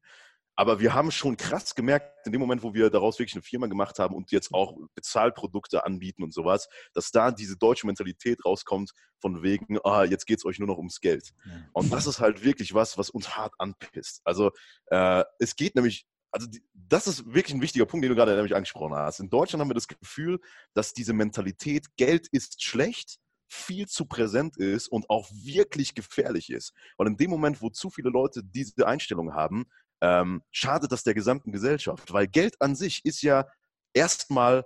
Aber 0.59 0.81
wir 0.81 0.93
haben 0.93 1.09
schon 1.09 1.37
krass 1.37 1.73
gemerkt, 1.73 2.25
in 2.25 2.33
dem 2.33 2.41
Moment, 2.41 2.63
wo 2.63 2.73
wir 2.73 2.89
daraus 2.89 3.17
wirklich 3.17 3.33
eine 3.33 3.41
Firma 3.41 3.67
gemacht 3.67 3.97
haben 3.97 4.13
und 4.13 4.29
jetzt 4.33 4.53
auch 4.53 4.75
Bezahlprodukte 4.93 5.85
anbieten 5.85 6.21
und 6.21 6.33
sowas, 6.33 6.67
dass 6.93 7.11
da 7.11 7.31
diese 7.31 7.55
deutsche 7.55 7.87
Mentalität 7.87 8.43
rauskommt, 8.43 8.91
von 9.21 9.41
wegen, 9.41 9.77
ah, 9.85 10.03
jetzt 10.03 10.25
geht 10.25 10.39
es 10.39 10.45
euch 10.45 10.59
nur 10.59 10.67
noch 10.67 10.77
ums 10.77 10.99
Geld. 10.99 11.31
Ja. 11.45 11.51
Und 11.71 11.93
das 11.93 12.07
ist 12.07 12.19
halt 12.19 12.43
wirklich 12.43 12.73
was, 12.73 12.97
was 12.97 13.09
uns 13.09 13.37
hart 13.37 13.53
anpisst. 13.57 14.19
Also 14.25 14.51
äh, 14.87 15.23
es 15.39 15.55
geht 15.55 15.75
nämlich 15.75 16.05
also 16.29 16.45
die, 16.45 16.61
das 16.73 17.07
ist 17.07 17.33
wirklich 17.33 17.53
ein 17.53 17.61
wichtiger 17.61 17.85
Punkt, 17.85 18.03
den 18.03 18.09
du 18.09 18.15
gerade 18.17 18.35
nämlich 18.35 18.53
angesprochen 18.53 18.97
hast. 18.97 19.21
In 19.21 19.29
Deutschland 19.29 19.61
haben 19.61 19.69
wir 19.69 19.75
das 19.75 19.87
Gefühl, 19.87 20.41
dass 20.73 20.91
diese 20.91 21.13
Mentalität, 21.13 21.95
Geld 21.95 22.27
ist 22.33 22.61
schlecht, 22.61 23.17
viel 23.47 23.87
zu 23.87 24.05
präsent 24.05 24.57
ist 24.57 24.89
und 24.89 25.09
auch 25.09 25.29
wirklich 25.31 25.95
gefährlich 25.95 26.49
ist. 26.49 26.73
Und 26.97 27.07
in 27.07 27.15
dem 27.15 27.29
Moment, 27.29 27.61
wo 27.61 27.69
zu 27.69 27.89
viele 27.89 28.09
Leute 28.09 28.43
diese 28.43 28.85
Einstellung 28.85 29.33
haben, 29.33 29.65
ähm, 30.01 30.41
schadet 30.51 30.91
das 30.91 31.03
der 31.03 31.13
gesamten 31.13 31.51
Gesellschaft, 31.51 32.13
weil 32.13 32.27
Geld 32.27 32.61
an 32.61 32.75
sich 32.75 33.03
ist 33.05 33.21
ja 33.21 33.45
erstmal 33.93 34.65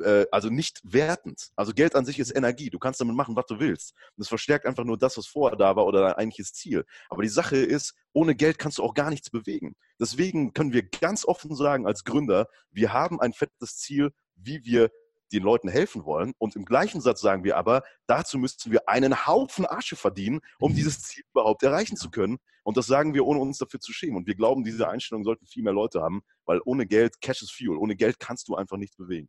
äh, 0.00 0.26
also 0.30 0.48
nicht 0.48 0.80
wertend. 0.82 1.50
Also 1.56 1.72
Geld 1.72 1.94
an 1.94 2.04
sich 2.04 2.18
ist 2.18 2.34
Energie. 2.34 2.70
Du 2.70 2.78
kannst 2.78 3.00
damit 3.00 3.16
machen, 3.16 3.36
was 3.36 3.46
du 3.46 3.58
willst. 3.58 3.94
Und 4.16 4.22
es 4.22 4.28
verstärkt 4.28 4.66
einfach 4.66 4.84
nur 4.84 4.98
das, 4.98 5.16
was 5.16 5.26
vorher 5.26 5.56
da 5.56 5.76
war 5.76 5.86
oder 5.86 6.02
dein 6.02 6.14
eigentliches 6.14 6.52
Ziel. 6.52 6.84
Aber 7.08 7.22
die 7.22 7.28
Sache 7.28 7.56
ist, 7.56 7.94
ohne 8.12 8.34
Geld 8.34 8.58
kannst 8.58 8.78
du 8.78 8.82
auch 8.82 8.94
gar 8.94 9.10
nichts 9.10 9.30
bewegen. 9.30 9.74
Deswegen 9.98 10.52
können 10.52 10.72
wir 10.72 10.88
ganz 10.88 11.24
offen 11.24 11.54
sagen 11.54 11.86
als 11.86 12.04
Gründer, 12.04 12.46
wir 12.70 12.92
haben 12.92 13.20
ein 13.20 13.32
fettes 13.32 13.76
Ziel, 13.78 14.10
wie 14.34 14.64
wir 14.64 14.90
den 15.32 15.42
Leuten 15.42 15.68
helfen 15.68 16.04
wollen. 16.04 16.32
Und 16.38 16.56
im 16.56 16.64
gleichen 16.64 17.00
Satz 17.00 17.20
sagen 17.20 17.44
wir 17.44 17.56
aber, 17.56 17.82
dazu 18.06 18.38
müssten 18.38 18.70
wir 18.70 18.88
einen 18.88 19.26
Haufen 19.26 19.66
Asche 19.66 19.96
verdienen, 19.96 20.40
um 20.58 20.74
dieses 20.74 21.02
Ziel 21.02 21.24
überhaupt 21.32 21.62
erreichen 21.62 21.96
zu 21.96 22.10
können. 22.10 22.38
Und 22.62 22.76
das 22.76 22.86
sagen 22.86 23.14
wir, 23.14 23.26
ohne 23.26 23.40
uns 23.40 23.58
dafür 23.58 23.80
zu 23.80 23.92
schämen. 23.92 24.16
Und 24.16 24.26
wir 24.26 24.34
glauben, 24.34 24.64
diese 24.64 24.88
Einstellung 24.88 25.24
sollten 25.24 25.46
viel 25.46 25.62
mehr 25.62 25.72
Leute 25.72 26.02
haben, 26.02 26.22
weil 26.44 26.60
ohne 26.64 26.86
Geld, 26.86 27.20
Cash 27.20 27.42
is 27.42 27.50
Fuel. 27.50 27.78
Ohne 27.78 27.96
Geld 27.96 28.18
kannst 28.20 28.48
du 28.48 28.56
einfach 28.56 28.76
nichts 28.76 28.96
bewegen. 28.96 29.28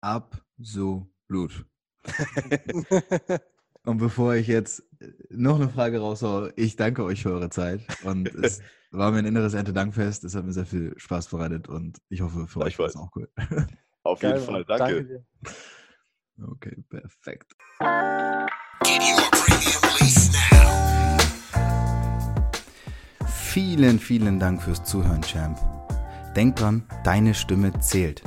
Absolut. 0.00 1.66
Und 3.86 3.98
bevor 3.98 4.34
ich 4.34 4.48
jetzt 4.48 4.80
äh, 5.00 5.06
noch 5.30 5.56
eine 5.56 5.68
Frage 5.68 6.00
raushaue, 6.00 6.52
ich 6.56 6.74
danke 6.74 7.04
euch 7.04 7.22
für 7.22 7.30
eure 7.30 7.50
Zeit. 7.50 7.80
Und 8.02 8.34
es 8.34 8.60
war 8.90 9.12
mir 9.12 9.18
ein 9.18 9.26
inneres 9.26 9.54
Erntedankfest. 9.54 10.24
Es 10.24 10.34
hat 10.34 10.44
mir 10.44 10.52
sehr 10.52 10.66
viel 10.66 10.92
Spaß 10.96 11.28
bereitet 11.28 11.68
und 11.68 11.98
ich 12.08 12.20
hoffe, 12.20 12.48
für 12.48 12.60
euch 12.60 12.78
war 12.78 12.86
es 12.86 12.96
auch 12.96 13.10
cool. 13.14 13.28
Auf 14.02 14.22
jeden 14.22 14.40
Fall, 14.40 14.64
danke. 14.64 15.24
danke 16.36 16.52
okay, 16.52 16.84
perfekt. 16.88 17.52
Vielen, 23.26 23.98
vielen 23.98 24.38
Dank 24.38 24.62
fürs 24.62 24.84
Zuhören, 24.84 25.22
Champ. 25.22 25.58
Denk 26.34 26.56
dran, 26.56 26.84
deine 27.04 27.34
Stimme 27.34 27.72
zählt. 27.80 28.22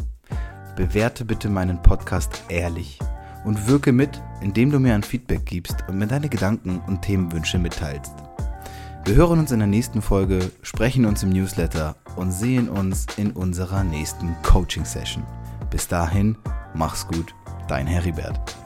Bewerte 0.75 1.23
bitte 1.25 1.49
meinen 1.49 1.81
Podcast 1.81 2.43
ehrlich 2.49 2.99
und 3.43 3.67
wirke 3.67 3.91
mit, 3.91 4.21
indem 4.41 4.71
du 4.71 4.79
mir 4.79 4.95
ein 4.95 5.03
Feedback 5.03 5.45
gibst 5.45 5.77
und 5.87 5.97
mir 5.97 6.07
deine 6.07 6.29
Gedanken 6.29 6.81
und 6.87 7.01
Themenwünsche 7.01 7.59
mitteilst. 7.59 8.13
Wir 9.05 9.15
hören 9.15 9.39
uns 9.39 9.51
in 9.51 9.59
der 9.59 9.67
nächsten 9.67 10.01
Folge, 10.01 10.51
sprechen 10.61 11.05
uns 11.05 11.23
im 11.23 11.29
Newsletter 11.29 11.95
und 12.15 12.31
sehen 12.31 12.69
uns 12.69 13.05
in 13.17 13.31
unserer 13.31 13.83
nächsten 13.83 14.35
Coaching-Session. 14.43 15.23
Bis 15.71 15.87
dahin, 15.87 16.37
mach's 16.73 17.07
gut, 17.07 17.33
dein 17.67 17.87
Heribert. 17.87 18.58